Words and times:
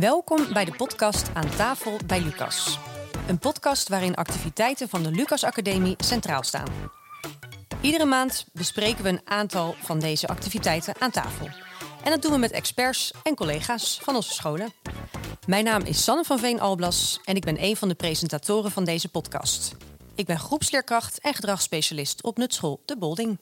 Welkom 0.00 0.52
bij 0.52 0.64
de 0.64 0.72
podcast 0.72 1.34
Aan 1.34 1.50
tafel 1.56 1.98
bij 2.06 2.20
Lucas. 2.20 2.78
Een 3.28 3.38
podcast 3.38 3.88
waarin 3.88 4.14
activiteiten 4.14 4.88
van 4.88 5.02
de 5.02 5.10
Lucas 5.10 5.44
Academie 5.44 5.94
centraal 5.98 6.42
staan. 6.42 6.90
Iedere 7.80 8.04
maand 8.04 8.46
bespreken 8.52 9.02
we 9.02 9.08
een 9.08 9.20
aantal 9.24 9.74
van 9.78 9.98
deze 9.98 10.26
activiteiten 10.26 10.94
aan 11.00 11.10
tafel. 11.10 11.48
En 12.04 12.10
dat 12.10 12.22
doen 12.22 12.32
we 12.32 12.38
met 12.38 12.50
experts 12.50 13.12
en 13.22 13.34
collega's 13.34 13.98
van 14.02 14.14
onze 14.14 14.32
scholen. 14.32 14.72
Mijn 15.46 15.64
naam 15.64 15.82
is 15.82 16.04
Sanne 16.04 16.24
van 16.24 16.38
Veen-Alblas 16.38 17.20
en 17.24 17.36
ik 17.36 17.44
ben 17.44 17.62
een 17.62 17.76
van 17.76 17.88
de 17.88 17.94
presentatoren 17.94 18.70
van 18.70 18.84
deze 18.84 19.08
podcast. 19.08 19.76
Ik 20.14 20.26
ben 20.26 20.38
groepsleerkracht 20.38 21.20
en 21.20 21.34
gedragsspecialist 21.34 22.22
op 22.22 22.36
Nutschool 22.36 22.82
De 22.84 22.98
Bolding. 22.98 23.38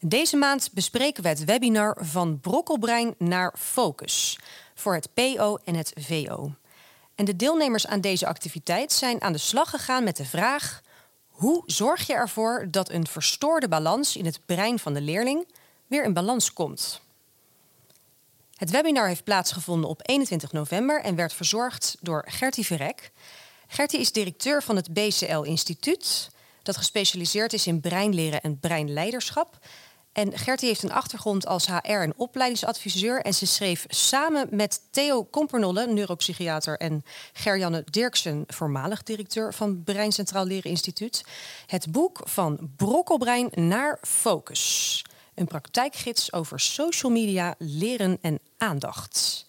Deze 0.00 0.36
maand 0.36 0.70
bespreken 0.72 1.22
we 1.22 1.28
het 1.28 1.44
webinar 1.44 1.96
van 2.00 2.40
brokkelbrein 2.40 3.14
naar 3.18 3.54
focus 3.58 4.38
voor 4.78 4.94
het 4.94 5.14
PO 5.14 5.58
en 5.64 5.74
het 5.74 5.92
VO. 5.94 6.52
En 7.14 7.24
de 7.24 7.36
deelnemers 7.36 7.86
aan 7.86 8.00
deze 8.00 8.26
activiteit 8.26 8.92
zijn 8.92 9.22
aan 9.22 9.32
de 9.32 9.38
slag 9.38 9.70
gegaan 9.70 10.04
met 10.04 10.16
de 10.16 10.24
vraag: 10.24 10.80
hoe 11.28 11.62
zorg 11.66 12.06
je 12.06 12.14
ervoor 12.14 12.66
dat 12.70 12.90
een 12.90 13.06
verstoorde 13.06 13.68
balans 13.68 14.16
in 14.16 14.24
het 14.24 14.40
brein 14.46 14.78
van 14.78 14.94
de 14.94 15.00
leerling 15.00 15.48
weer 15.86 16.04
in 16.04 16.12
balans 16.12 16.52
komt? 16.52 17.00
Het 18.54 18.70
webinar 18.70 19.06
heeft 19.06 19.24
plaatsgevonden 19.24 19.90
op 19.90 20.00
21 20.02 20.52
november 20.52 21.02
en 21.02 21.14
werd 21.14 21.32
verzorgd 21.32 21.96
door 22.00 22.24
Gertie 22.28 22.66
Verrek. 22.66 23.12
Gertie 23.66 24.00
is 24.00 24.12
directeur 24.12 24.62
van 24.62 24.76
het 24.76 24.92
BCL-instituut, 24.92 26.30
dat 26.62 26.76
gespecialiseerd 26.76 27.52
is 27.52 27.66
in 27.66 27.80
breinleren 27.80 28.40
en 28.40 28.58
breinleiderschap. 28.58 29.58
En 30.18 30.38
Gertie 30.38 30.68
heeft 30.68 30.82
een 30.82 30.92
achtergrond 30.92 31.46
als 31.46 31.66
HR- 31.66 31.88
en 31.88 32.12
opleidingsadviseur. 32.16 33.20
En 33.20 33.34
ze 33.34 33.46
schreef 33.46 33.84
samen 33.88 34.48
met 34.50 34.80
Theo 34.90 35.24
Kompernolle, 35.24 35.86
neuropsychiater, 35.86 36.78
en 36.78 37.04
Gerjanne 37.32 37.84
Dirksen, 37.90 38.44
voormalig 38.46 39.02
directeur 39.02 39.54
van 39.54 39.82
Brein 39.84 40.12
Centraal 40.12 40.44
Leren 40.44 40.70
Instituut, 40.70 41.24
het 41.66 41.92
boek 41.92 42.20
Van 42.24 42.70
Brokkelbrein 42.76 43.50
naar 43.54 43.98
Focus. 44.00 45.04
Een 45.34 45.46
praktijkgids 45.46 46.32
over 46.32 46.60
social 46.60 47.12
media, 47.12 47.54
leren 47.58 48.18
en 48.20 48.38
aandacht. 48.56 49.46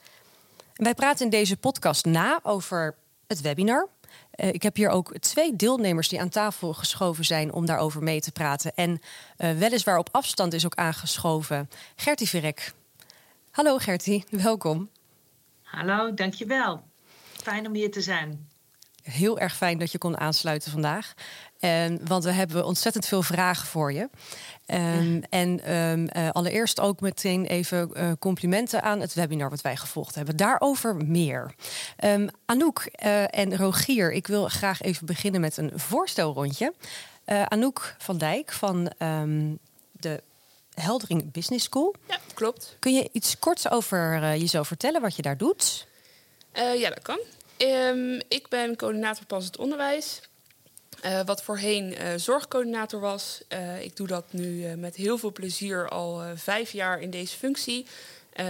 wij 0.73 0.93
praten 0.93 1.25
in 1.25 1.31
deze 1.31 1.57
podcast 1.57 2.05
na 2.05 2.39
over 2.43 2.95
het 3.27 3.41
webinar. 3.41 3.87
Uh, 4.39 4.53
ik 4.53 4.63
heb 4.63 4.75
hier 4.75 4.89
ook 4.89 5.17
twee 5.17 5.55
deelnemers 5.55 6.07
die 6.07 6.21
aan 6.21 6.29
tafel 6.29 6.73
geschoven 6.73 7.25
zijn 7.25 7.53
om 7.53 7.65
daarover 7.65 8.03
mee 8.03 8.21
te 8.21 8.31
praten. 8.31 8.75
En 8.75 9.01
uh, 9.37 9.51
weliswaar 9.51 9.97
op 9.97 10.09
afstand 10.11 10.53
is 10.53 10.65
ook 10.65 10.75
aangeschoven 10.75 11.69
Gertie 11.95 12.29
Verrek. 12.29 12.73
Hallo 13.51 13.77
Gertie, 13.77 14.25
welkom. 14.29 14.89
Hallo, 15.61 16.13
dankjewel. 16.13 16.83
Fijn 17.33 17.67
om 17.67 17.73
hier 17.73 17.91
te 17.91 18.01
zijn. 18.01 18.48
Heel 19.09 19.39
erg 19.39 19.55
fijn 19.55 19.77
dat 19.77 19.91
je 19.91 19.97
kon 19.97 20.17
aansluiten 20.17 20.71
vandaag. 20.71 21.13
En, 21.59 22.07
want 22.07 22.23
we 22.23 22.31
hebben 22.31 22.65
ontzettend 22.65 23.05
veel 23.05 23.23
vragen 23.23 23.67
voor 23.67 23.93
je. 23.93 24.09
Um, 24.73 25.23
en 25.29 25.75
um, 25.77 26.07
uh, 26.15 26.29
allereerst 26.29 26.79
ook 26.79 27.01
meteen 27.01 27.45
even 27.45 27.89
uh, 27.93 28.11
complimenten 28.19 28.81
aan 28.83 28.99
het 28.99 29.13
webinar 29.13 29.49
wat 29.49 29.61
wij 29.61 29.75
gevolgd 29.75 30.15
hebben. 30.15 30.37
Daarover 30.37 30.95
meer. 30.95 31.53
Um, 32.03 32.29
Anouk 32.45 32.89
uh, 33.05 33.37
en 33.37 33.57
Rogier, 33.57 34.11
ik 34.11 34.27
wil 34.27 34.47
graag 34.47 34.81
even 34.81 35.05
beginnen 35.05 35.41
met 35.41 35.57
een 35.57 35.71
voorstelrondje. 35.75 36.73
Anouk 37.47 37.95
van 37.97 38.17
Dijk 38.17 38.51
van 38.51 38.91
de 39.91 40.23
Heldering 40.73 41.31
Business 41.31 41.65
School. 41.65 41.95
Ja, 42.07 42.17
klopt. 42.33 42.75
Kun 42.79 42.93
je 42.93 43.09
iets 43.11 43.39
kort 43.39 43.71
over 43.71 44.19
jezelf 44.37 44.67
vertellen 44.67 45.01
wat 45.01 45.15
je 45.15 45.21
daar 45.21 45.37
doet? 45.37 45.87
ja, 46.53 46.89
dat 46.89 47.01
kan. 47.01 47.19
Ik 48.27 48.45
ben 48.49 48.75
coördinator 48.75 49.25
passend 49.25 49.57
onderwijs. 49.57 50.21
Uh, 51.05 51.21
wat 51.25 51.43
voorheen 51.43 51.91
uh, 51.91 52.13
zorgcoördinator 52.15 52.99
was. 52.99 53.41
Uh, 53.53 53.81
ik 53.81 53.95
doe 53.95 54.07
dat 54.07 54.25
nu 54.29 54.75
met 54.75 54.95
heel 54.95 55.17
veel 55.17 55.31
plezier 55.31 55.89
al 55.89 56.21
vijf 56.35 56.71
jaar 56.71 56.99
in 56.99 57.09
deze 57.09 57.37
functie. 57.37 57.85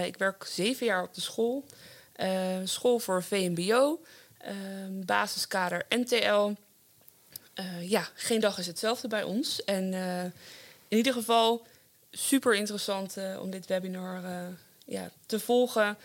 ik 0.05 0.17
werk 0.17 0.43
zeven 0.43 0.85
jaar 0.85 1.03
op 1.03 1.13
de 1.13 1.21
school. 1.21 1.65
school 2.63 2.99
voor 2.99 3.23
VMBO, 3.23 3.99
basiskader 4.89 5.85
NTL. 5.89 6.51
ja, 7.81 8.07
geen 8.13 8.39
dag 8.39 8.57
is 8.57 8.67
hetzelfde 8.67 9.07
bij 9.07 9.23
ons. 9.23 9.63
En 9.63 9.93
in 10.87 10.97
ieder 10.97 11.13
geval 11.13 11.65
super 12.11 12.55
interessant 12.55 13.17
om 13.39 13.49
dit 13.49 13.65
webinar 13.65 14.21
ja, 14.85 15.09
te 15.25 15.39
volgen 15.39 15.97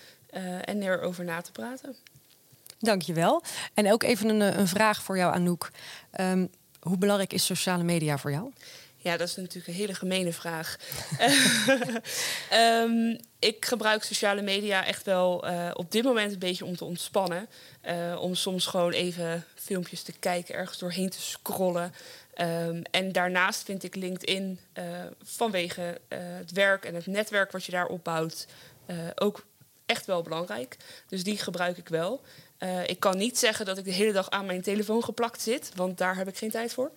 en 0.64 0.82
erover 0.82 1.25
na 1.25 1.41
te 1.41 1.53
praten. 1.53 1.97
Dankjewel. 2.84 3.43
En 3.75 3.93
ook 3.93 4.03
even 4.03 4.28
een, 4.28 4.59
een 4.59 4.69
vraag 4.69 5.03
voor 5.03 5.17
jou, 5.17 5.34
Anouk. 5.34 5.71
Um, 6.21 6.50
hoe 6.81 6.99
belangrijk 6.99 7.33
is 7.33 7.45
sociale 7.45 7.83
media 7.83 8.19
voor 8.19 8.31
jou? 8.31 8.53
Ja, 8.97 9.17
dat 9.17 9.28
is 9.28 9.37
natuurlijk 9.37 9.67
een 9.67 9.75
hele 9.75 9.95
gemene 9.95 10.33
vraag. 10.33 10.77
um, 12.53 13.19
ik 13.39 13.65
gebruik 13.65 14.03
sociale 14.03 14.43
media 14.43 14.87
echt 14.87 15.05
wel 15.05 15.50
uh, 15.50 15.71
op 15.73 15.91
dit 15.91 16.05
moment 16.05 16.33
een 16.33 16.39
beetje 16.39 16.65
om 16.65 16.77
te 16.77 16.84
ontspannen. 16.84 17.49
Uh, 17.89 18.21
om 18.21 18.34
soms 18.34 18.67
gewoon 18.67 18.93
even 18.93 19.44
filmpjes 19.55 20.03
te 20.03 20.12
kijken, 20.12 20.55
ergens 20.55 20.78
doorheen 20.78 21.11
te 21.11 21.21
scrollen. 21.21 21.94
Um, 22.37 22.83
en 22.91 23.12
daarnaast 23.12 23.62
vind 23.62 23.83
ik 23.83 23.94
LinkedIn 23.94 24.59
vanwege 25.23 26.00
het 26.09 26.53
werk 26.53 26.84
en 26.84 26.94
het 26.94 27.06
netwerk 27.06 27.53
wat 27.53 27.65
je 27.65 27.73
daar 27.73 27.87
opbouwt 27.87 28.47
ook 29.15 29.44
echt 29.87 30.06
wel 30.06 30.23
belangrijk. 30.23 30.77
Dus 31.09 31.25
die 31.25 31.39
gebruik 31.39 31.77
ik 31.77 31.89
wel. 31.89 32.23
Uh, 32.64 32.88
ik 32.88 33.00
kan 33.00 33.16
niet 33.16 33.38
zeggen 33.38 33.66
dat 33.66 33.78
ik 33.78 33.84
de 33.84 33.91
hele 33.91 34.12
dag 34.12 34.30
aan 34.30 34.47
mijn 34.47 34.62
telefoon 34.62 35.04
geplakt 35.04 35.42
zit, 35.42 35.72
want 35.75 35.98
daar 35.98 36.16
heb 36.16 36.28
ik 36.28 36.36
geen 36.36 36.50
tijd 36.50 36.72
voor. 36.72 36.91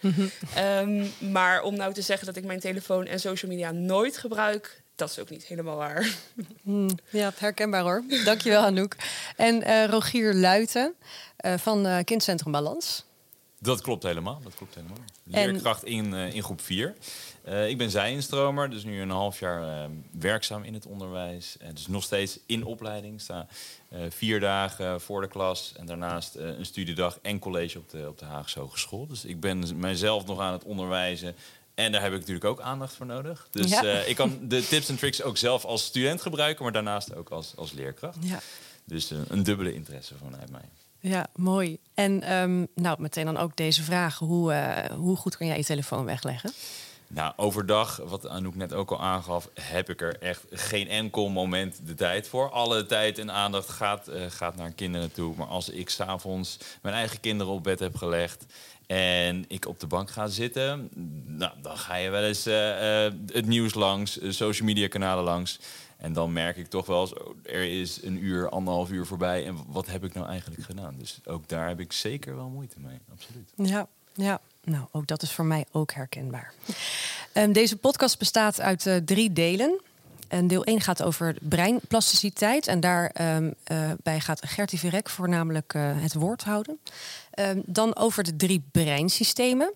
um, 0.57 1.11
maar 1.31 1.61
om 1.61 1.75
nou 1.75 1.93
te 1.93 2.01
zeggen 2.01 2.25
dat 2.25 2.35
ik 2.35 2.43
mijn 2.43 2.59
telefoon 2.59 3.05
en 3.05 3.19
social 3.19 3.51
media 3.51 3.71
nooit 3.71 4.17
gebruik, 4.17 4.81
dat 4.95 5.09
is 5.09 5.19
ook 5.19 5.29
niet 5.29 5.45
helemaal 5.45 5.75
waar. 5.75 6.15
Hmm, 6.63 6.89
ja, 7.09 7.31
herkenbaar 7.35 7.81
hoor. 7.81 8.03
Dankjewel 8.25 8.63
Anouk. 8.63 8.95
En 9.35 9.61
uh, 9.61 9.85
Rogier 9.85 10.33
Luiten 10.33 10.93
uh, 11.45 11.53
van 11.57 12.03
Kindcentrum 12.03 12.51
Balans. 12.51 13.05
Dat 13.59 13.81
klopt 13.81 14.03
helemaal. 14.03 14.39
Dat 14.43 14.55
klopt 14.55 14.75
helemaal. 14.75 14.97
Leerkracht 15.23 15.83
in, 15.83 16.13
in 16.13 16.43
groep 16.43 16.61
4. 16.61 16.95
Uh, 17.47 17.69
ik 17.69 17.77
ben 17.77 17.91
zijinstromer, 17.91 18.69
dus 18.69 18.83
nu 18.83 19.01
een 19.01 19.09
half 19.09 19.39
jaar 19.39 19.61
uh, 19.61 19.95
werkzaam 20.11 20.63
in 20.63 20.73
het 20.73 20.85
onderwijs. 20.85 21.55
En 21.59 21.73
dus 21.73 21.87
nog 21.87 22.03
steeds 22.03 22.39
in 22.45 22.65
opleiding. 22.65 23.21
Sta 23.21 23.47
uh, 23.89 23.99
vier 24.09 24.39
dagen 24.39 25.01
voor 25.01 25.21
de 25.21 25.27
klas 25.27 25.73
en 25.77 25.85
daarnaast 25.85 26.35
een 26.35 26.65
studiedag 26.65 27.19
en 27.21 27.39
college 27.39 27.77
op 27.77 27.89
de, 27.89 28.05
op 28.07 28.19
de 28.19 28.25
Haagse 28.25 28.59
Hogeschool. 28.59 29.07
Dus 29.07 29.25
ik 29.25 29.39
ben 29.39 29.79
mijzelf 29.79 30.25
nog 30.25 30.39
aan 30.39 30.53
het 30.53 30.63
onderwijzen. 30.63 31.35
En 31.75 31.91
daar 31.91 32.01
heb 32.01 32.11
ik 32.11 32.19
natuurlijk 32.19 32.45
ook 32.45 32.59
aandacht 32.61 32.95
voor 32.95 33.05
nodig. 33.05 33.47
Dus 33.51 33.69
ja. 33.69 33.81
ik 33.83 34.15
kan 34.15 34.39
de 34.41 34.67
tips 34.67 34.89
en 34.89 34.97
tricks 34.97 35.21
ook 35.21 35.37
zelf 35.37 35.65
als 35.65 35.85
student 35.85 36.21
gebruiken, 36.21 36.63
maar 36.63 36.73
daarnaast 36.73 37.15
ook 37.15 37.29
als, 37.29 37.53
als 37.55 37.71
leerkracht. 37.71 38.17
Ja. 38.21 38.39
Dus 38.83 39.11
een 39.27 39.43
dubbele 39.43 39.73
interesse 39.73 40.13
vanuit 40.23 40.51
mij. 40.51 40.69
Ja, 40.99 41.27
mooi. 41.35 41.77
En 41.93 42.33
um, 42.33 42.67
nou, 42.75 43.01
meteen 43.01 43.25
dan 43.25 43.37
ook 43.37 43.55
deze 43.55 43.83
vraag. 43.83 44.17
Hoe, 44.17 44.53
hoe 44.95 45.15
goed 45.15 45.37
kan 45.37 45.47
jij 45.47 45.57
je 45.57 45.63
telefoon 45.63 46.05
wegleggen? 46.05 46.51
Nou, 47.07 47.33
overdag, 47.35 47.97
wat 48.05 48.27
Anouk 48.27 48.55
net 48.55 48.73
ook 48.73 48.91
al 48.91 49.01
aangaf, 49.01 49.49
heb 49.53 49.89
ik 49.89 50.01
er 50.01 50.21
echt 50.21 50.45
geen 50.49 50.87
enkel 50.87 51.29
moment 51.29 51.79
de 51.85 51.93
tijd 51.93 52.27
voor. 52.27 52.49
Alle 52.49 52.85
tijd 52.85 53.17
en 53.17 53.31
aandacht 53.31 53.69
gaat, 53.69 54.09
uh, 54.09 54.21
gaat 54.29 54.55
naar 54.55 54.71
kinderen 54.71 55.11
toe. 55.11 55.35
Maar 55.35 55.47
als 55.47 55.69
ik 55.69 55.89
s'avonds 55.89 56.57
mijn 56.81 56.95
eigen 56.95 57.19
kinderen 57.19 57.53
op 57.53 57.63
bed 57.63 57.79
heb 57.79 57.95
gelegd 57.95 58.45
en 58.87 59.45
ik 59.47 59.67
op 59.67 59.79
de 59.79 59.87
bank 59.87 60.09
ga 60.09 60.27
zitten, 60.27 60.89
nou, 61.25 61.51
dan 61.61 61.77
ga 61.77 61.95
je 61.95 62.09
wel 62.09 62.23
eens 62.23 62.47
uh, 62.47 63.05
uh, 63.05 63.11
het 63.25 63.45
nieuws 63.45 63.73
langs, 63.73 64.19
social 64.29 64.67
media 64.67 64.87
kanalen 64.87 65.23
langs. 65.23 65.59
En 65.97 66.13
dan 66.13 66.33
merk 66.33 66.57
ik 66.57 66.67
toch 66.67 66.85
wel 66.85 67.01
eens, 67.01 67.13
oh, 67.13 67.35
er 67.43 67.79
is 67.79 68.03
een 68.03 68.23
uur, 68.23 68.49
anderhalf 68.49 68.91
uur 68.91 69.05
voorbij. 69.05 69.45
En 69.45 69.57
wat 69.67 69.87
heb 69.87 70.03
ik 70.03 70.13
nou 70.13 70.27
eigenlijk 70.27 70.63
gedaan? 70.63 70.95
Dus 70.97 71.19
ook 71.25 71.47
daar 71.47 71.67
heb 71.67 71.79
ik 71.79 71.91
zeker 71.91 72.35
wel 72.35 72.49
moeite 72.49 72.79
mee, 72.79 72.99
absoluut. 73.11 73.53
Ja, 73.55 73.87
ja. 74.13 74.41
Nou, 74.69 74.85
ook 74.91 75.07
dat 75.07 75.21
is 75.21 75.31
voor 75.31 75.45
mij 75.45 75.65
ook 75.71 75.91
herkenbaar. 75.91 76.53
Um, 77.33 77.53
deze 77.53 77.77
podcast 77.77 78.19
bestaat 78.19 78.61
uit 78.61 78.85
uh, 78.85 78.95
drie 78.95 79.33
delen. 79.33 79.81
En 80.27 80.47
deel 80.47 80.63
1 80.63 80.81
gaat 80.81 81.03
over 81.03 81.35
breinplasticiteit. 81.41 82.67
En 82.67 82.79
daarbij 82.79 83.37
um, 83.37 83.55
uh, 84.03 84.21
gaat 84.21 84.45
Gertie 84.45 84.79
Verrek 84.79 85.09
voornamelijk 85.09 85.73
uh, 85.73 85.91
het 85.95 86.13
woord 86.13 86.43
houden. 86.43 86.79
Um, 87.39 87.61
dan 87.65 87.95
over 87.95 88.23
de 88.23 88.35
drie 88.35 88.63
breinsystemen. 88.71 89.73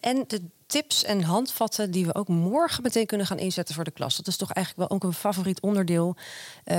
en 0.00 0.24
de 0.26 0.42
tips 0.66 1.04
en 1.04 1.22
handvatten 1.22 1.90
die 1.90 2.06
we 2.06 2.14
ook 2.14 2.28
morgen 2.28 2.82
meteen 2.82 3.06
kunnen 3.06 3.26
gaan 3.26 3.38
inzetten 3.38 3.74
voor 3.74 3.84
de 3.84 3.90
klas. 3.90 4.16
Dat 4.16 4.26
is 4.26 4.36
toch 4.36 4.52
eigenlijk 4.52 4.88
wel 4.88 4.98
ook 4.98 5.04
een 5.04 5.18
favoriet 5.18 5.60
onderdeel. 5.60 6.16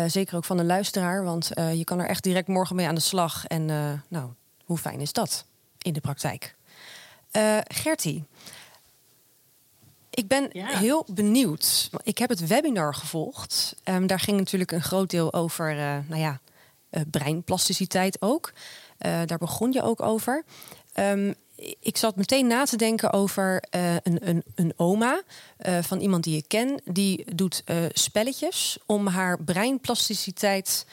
zeker 0.07 0.35
ook 0.35 0.45
van 0.45 0.57
de 0.57 0.63
luisteraar. 0.63 1.23
Want 1.23 1.49
je 1.73 1.83
kan 1.83 1.99
er 1.99 2.07
echt 2.07 2.23
direct 2.23 2.47
morgen 2.47 2.75
mee 2.75 2.87
aan 2.87 2.95
de 2.95 3.01
slag. 3.01 3.45
En 3.45 3.65
nou, 4.07 4.31
hoe 4.65 4.77
fijn 4.77 4.99
is 4.99 5.13
dat 5.13 5.45
in 5.77 5.93
de 5.93 6.01
praktijk? 6.01 6.55
Uh, 7.37 7.57
Gertie, 7.67 8.23
Ik 10.09 10.27
ben 10.27 10.49
heel 10.53 11.05
benieuwd. 11.07 11.89
Ik 12.03 12.17
heb 12.17 12.29
het 12.29 12.47
webinar 12.47 12.95
gevolgd. 12.95 13.75
Um, 13.83 14.07
daar 14.07 14.19
ging 14.19 14.37
natuurlijk 14.37 14.71
een 14.71 14.81
groot 14.81 15.09
deel 15.09 15.33
over, 15.33 15.71
uh, 15.71 15.97
nou 16.07 16.21
ja, 16.21 16.39
uh, 16.91 17.01
breinplasticiteit 17.11 18.21
ook. 18.21 18.53
Daar 18.97 19.37
begon 19.37 19.71
je 19.71 19.81
ook 19.81 20.01
over. 20.01 20.43
Um, 20.93 21.33
ik 21.79 21.97
zat 21.97 22.15
meteen 22.15 22.47
na 22.47 22.65
te 22.65 22.77
denken 22.77 23.13
over 23.13 23.63
een, 23.69 24.29
een, 24.29 24.43
een, 24.55 24.73
oma 24.75 25.21
van 25.81 25.99
iemand 25.99 26.23
die 26.23 26.37
ik 26.37 26.47
ken. 26.47 26.81
Die 26.85 27.35
doet 27.35 27.63
spelletjes 27.93 28.77
om 28.85 29.07
haar 29.07 29.43
breinplasticiteit 29.43 30.85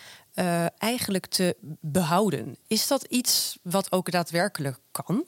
eigenlijk 0.78 1.26
te 1.26 1.56
behouden. 1.80 2.56
Is 2.66 2.86
dat 2.86 3.04
iets 3.04 3.58
wat 3.62 3.92
ook 3.92 4.10
daadwerkelijk 4.10 4.78
kan? 4.90 5.24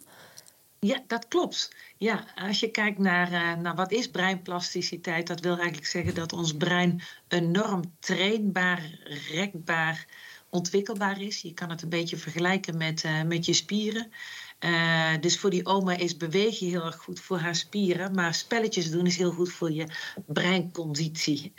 Ja, 0.87 1.03
dat 1.07 1.29
klopt. 1.29 1.71
Ja, 1.97 2.25
als 2.35 2.61
je 2.61 2.71
kijkt 2.71 2.99
naar, 2.99 3.33
uh, 3.33 3.55
naar 3.55 3.75
wat 3.75 3.93
is 3.93 4.11
breinplasticiteit, 4.11 5.27
dat 5.27 5.41
wil 5.41 5.57
eigenlijk 5.57 5.87
zeggen 5.87 6.15
dat 6.15 6.33
ons 6.33 6.57
brein 6.57 7.03
enorm 7.29 7.83
trainbaar, 8.01 8.99
rekbaar, 9.31 10.07
ontwikkelbaar 10.51 11.21
is. 11.21 11.41
Je 11.41 11.55
kan 11.55 11.71
het 11.71 11.83
een 11.83 11.89
beetje 11.89 12.17
vergelijken 12.17 12.77
met, 12.77 13.05
uh, 13.05 13.23
met 13.23 13.47
je 13.47 13.53
spieren. 13.53 14.13
Uh, 14.61 15.11
dus 15.21 15.39
voor 15.39 15.51
die 15.51 15.67
oma 15.67 15.97
is 15.97 16.17
bewegen 16.17 16.67
heel 16.67 16.85
erg 16.85 16.97
goed 16.97 17.21
voor 17.21 17.39
haar 17.39 17.57
spieren, 17.57 18.15
maar 18.15 18.35
spelletjes 18.35 18.91
doen 18.91 19.07
is 19.07 19.17
heel 19.17 19.33
goed 19.33 19.53
voor 19.53 19.73
je 19.73 19.87
breinconditie. 20.27 21.53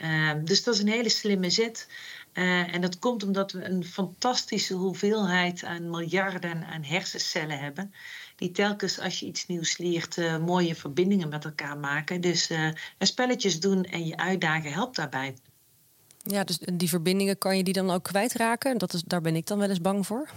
dus 0.44 0.62
dat 0.62 0.74
is 0.74 0.80
een 0.80 0.88
hele 0.88 1.08
slimme 1.08 1.50
zet. 1.50 1.88
En 2.32 2.80
dat 2.80 2.98
komt 2.98 3.22
omdat 3.22 3.52
we 3.52 3.64
een 3.64 3.84
fantastische 3.84 4.74
hoeveelheid 4.74 5.64
aan 5.64 5.90
miljarden 5.90 6.64
aan 6.64 6.82
hersencellen 6.82 7.58
hebben 7.58 7.92
die 8.36 8.50
telkens 8.50 9.00
als 9.00 9.20
je 9.20 9.26
iets 9.26 9.46
nieuws 9.46 9.78
leert 9.78 10.16
uh, 10.16 10.38
mooie 10.38 10.74
verbindingen 10.74 11.28
met 11.28 11.44
elkaar 11.44 11.78
maken. 11.78 12.20
Dus 12.20 12.50
uh, 12.50 12.68
spelletjes 12.98 13.60
doen 13.60 13.84
en 13.84 14.06
je 14.06 14.16
uitdagen 14.16 14.72
helpt 14.72 14.96
daarbij. 14.96 15.34
Ja, 16.22 16.44
dus 16.44 16.58
die 16.72 16.88
verbindingen 16.88 17.38
kan 17.38 17.56
je 17.56 17.64
die 17.64 17.72
dan 17.74 17.90
ook 17.90 18.02
kwijtraken? 18.02 18.78
Dat 18.78 18.92
is, 18.92 19.02
daar 19.02 19.20
ben 19.20 19.36
ik 19.36 19.46
dan 19.46 19.58
wel 19.58 19.68
eens 19.68 19.80
bang 19.80 20.06
voor. 20.06 20.28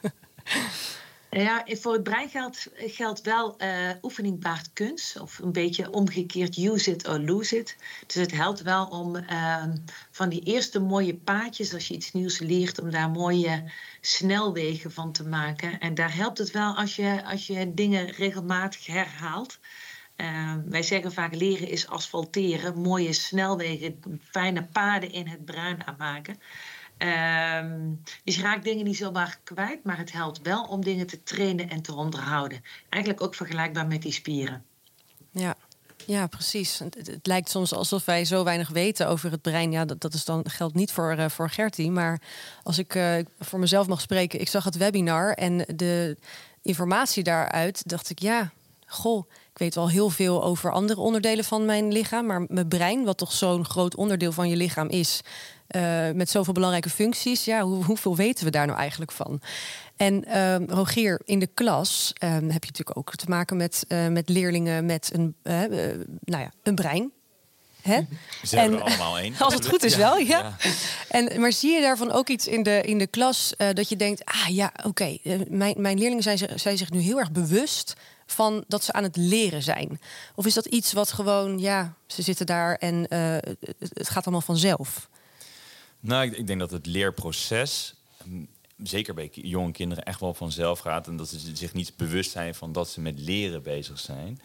Ja, 1.36 1.64
voor 1.66 1.92
het 1.92 2.02
brein 2.02 2.28
geldt, 2.28 2.68
geldt 2.74 3.20
wel 3.20 3.54
uh, 3.62 3.90
oefening 4.02 4.40
baart 4.40 4.72
kunst. 4.72 5.20
Of 5.20 5.38
een 5.38 5.52
beetje 5.52 5.90
omgekeerd 5.90 6.56
use 6.56 6.90
it 6.90 7.08
or 7.08 7.18
lose 7.18 7.58
it. 7.58 7.76
Dus 8.06 8.14
het 8.14 8.32
helpt 8.32 8.62
wel 8.62 8.86
om 8.86 9.16
uh, 9.16 9.64
van 10.10 10.28
die 10.28 10.42
eerste 10.42 10.80
mooie 10.80 11.14
paadjes, 11.14 11.74
als 11.74 11.88
je 11.88 11.94
iets 11.94 12.12
nieuws 12.12 12.38
leert, 12.38 12.80
om 12.80 12.90
daar 12.90 13.10
mooie 13.10 13.70
snelwegen 14.00 14.92
van 14.92 15.12
te 15.12 15.24
maken. 15.24 15.78
En 15.78 15.94
daar 15.94 16.14
helpt 16.14 16.38
het 16.38 16.50
wel 16.50 16.76
als 16.76 16.96
je, 16.96 17.24
als 17.24 17.46
je 17.46 17.74
dingen 17.74 18.10
regelmatig 18.10 18.86
herhaalt. 18.86 19.58
Uh, 20.16 20.54
wij 20.64 20.82
zeggen 20.82 21.12
vaak 21.12 21.34
leren 21.34 21.68
is 21.68 21.88
asfalteren, 21.88 22.78
mooie 22.78 23.12
snelwegen, 23.12 24.00
fijne 24.30 24.64
paden 24.64 25.12
in 25.12 25.28
het 25.28 25.44
bruin 25.44 25.86
aanmaken. 25.86 26.38
Um, 27.02 28.02
dus 28.24 28.36
je 28.36 28.42
raakt 28.42 28.64
dingen 28.64 28.84
niet 28.84 28.96
zomaar 28.96 29.38
kwijt, 29.44 29.84
maar 29.84 29.98
het 29.98 30.12
helpt 30.12 30.42
wel 30.42 30.64
om 30.64 30.84
dingen 30.84 31.06
te 31.06 31.22
trainen 31.22 31.68
en 31.68 31.82
te 31.82 31.94
onderhouden. 31.94 32.62
Eigenlijk 32.88 33.22
ook 33.22 33.34
vergelijkbaar 33.34 33.86
met 33.86 34.02
die 34.02 34.12
spieren. 34.12 34.64
Ja, 35.30 35.56
ja, 36.06 36.26
precies. 36.26 36.78
Het, 36.78 37.18
lijkt 37.22 37.50
soms 37.50 37.74
alsof 37.74 38.04
wij 38.04 38.24
zo 38.24 38.44
weinig 38.44 38.68
weten 38.68 39.08
over 39.08 39.30
het 39.30 39.42
brein. 39.42 39.72
Ja, 39.72 39.84
dat, 39.84 40.00
dat 40.00 40.14
is 40.14 40.24
dan, 40.24 40.44
geldt 40.48 40.74
niet 40.74 40.92
voor, 40.92 41.16
uh, 41.18 41.28
voor 41.28 41.50
Gertie. 41.50 41.90
Maar 41.90 42.20
als 42.62 42.78
ik 42.78 42.94
uh, 42.94 43.14
voor 43.38 43.58
mezelf 43.58 43.86
mag 43.86 44.00
spreken, 44.00 44.40
ik 44.40 44.48
zag 44.48 44.64
het 44.64 44.76
webinar 44.76 45.32
en 45.32 45.64
de 45.76 46.16
informatie 46.62 47.22
daaruit, 47.22 47.88
dacht 47.88 48.10
ik, 48.10 48.18
ja, 48.18 48.52
goh, 48.86 49.26
ik 49.52 49.58
weet 49.58 49.74
wel 49.74 49.88
heel 49.88 50.10
veel 50.10 50.44
over 50.44 50.72
andere 50.72 51.00
onderdelen 51.00 51.44
van 51.44 51.64
mijn 51.64 51.92
lichaam. 51.92 52.26
Maar 52.26 52.44
mijn 52.48 52.68
brein, 52.68 53.04
wat 53.04 53.18
toch 53.18 53.32
zo'n 53.32 53.64
groot 53.64 53.96
onderdeel 53.96 54.32
van 54.32 54.48
je 54.48 54.56
lichaam 54.56 54.88
is, 54.88 55.20
uh, 55.76 56.10
met 56.10 56.30
zoveel 56.30 56.52
belangrijke 56.52 56.90
functies. 56.90 57.44
Ja, 57.44 57.62
hoe, 57.62 57.84
hoeveel 57.84 58.16
weten 58.16 58.44
we 58.44 58.50
daar 58.50 58.66
nou 58.66 58.78
eigenlijk 58.78 59.12
van? 59.12 59.40
En 59.96 60.24
uh, 60.28 60.56
Rogier, 60.66 61.20
in 61.24 61.38
de 61.38 61.46
klas 61.54 62.12
uh, 62.24 62.30
heb 62.30 62.42
je 62.42 62.70
natuurlijk 62.70 62.96
ook 62.96 63.14
te 63.14 63.28
maken 63.28 63.56
met, 63.56 63.84
uh, 63.88 64.06
met 64.06 64.28
leerlingen 64.28 64.86
met 64.86 65.10
een, 65.12 65.34
nou 66.24 66.42
ja, 66.42 66.52
een 66.62 66.74
brein. 66.74 67.10
Hè? 67.82 68.00
Ze 68.42 68.56
en, 68.56 68.72
er 68.72 68.80
allemaal 68.80 69.18
één. 69.18 69.34
Als 69.38 69.54
het 69.54 69.68
goed 69.68 69.84
is 69.84 69.96
wel, 69.96 70.18
ja. 70.18 70.24
ja. 70.38 70.56
En, 71.08 71.40
maar 71.40 71.52
zie 71.52 71.72
je 71.72 71.80
daarvan 71.80 72.10
ook 72.10 72.28
iets 72.28 72.46
in 72.46 72.62
de, 72.62 72.80
in 72.80 72.98
de 72.98 73.06
klas 73.06 73.54
dat 73.72 73.88
je 73.88 73.96
denkt... 73.96 74.24
ah 74.24 74.48
ja, 74.48 74.72
oké, 74.76 74.86
okay, 74.88 75.46
mijn, 75.48 75.74
mijn 75.78 75.98
leerlingen 75.98 76.22
zijn, 76.22 76.38
zijn 76.54 76.76
zich 76.76 76.90
nu 76.90 77.00
heel 77.00 77.18
erg 77.18 77.32
bewust 77.32 77.94
van 78.26 78.64
dat 78.68 78.84
ze 78.84 78.92
aan 78.92 79.02
het 79.02 79.16
leren 79.16 79.62
zijn? 79.62 80.00
Of 80.34 80.46
is 80.46 80.54
dat 80.54 80.66
iets 80.66 80.92
wat 80.92 81.12
gewoon, 81.12 81.58
ja, 81.58 81.94
ze 82.06 82.22
zitten 82.22 82.46
daar 82.46 82.74
en 82.74 83.06
het 83.78 84.08
gaat 84.08 84.24
allemaal 84.24 84.40
vanzelf? 84.40 85.08
Nou, 86.02 86.30
ik, 86.30 86.46
denk 86.46 86.58
dat 86.58 86.70
het 86.70 86.86
leerproces, 86.86 87.94
mm, 88.24 88.48
zeker 88.82 89.14
bij 89.14 89.30
jonge 89.32 89.72
kinderen, 89.72 90.04
echt 90.04 90.20
wel 90.20 90.34
vanzelf 90.34 90.78
gaat. 90.78 91.06
En 91.06 91.16
dat 91.16 91.28
ze 91.28 91.56
zich 91.56 91.72
niet 91.72 91.96
bewust 91.96 92.30
zijn 92.30 92.54
van 92.54 92.72
dat 92.72 92.88
ze 92.88 93.00
met 93.00 93.18
leren 93.18 93.62
bezig 93.62 93.98
zijn. 93.98 94.40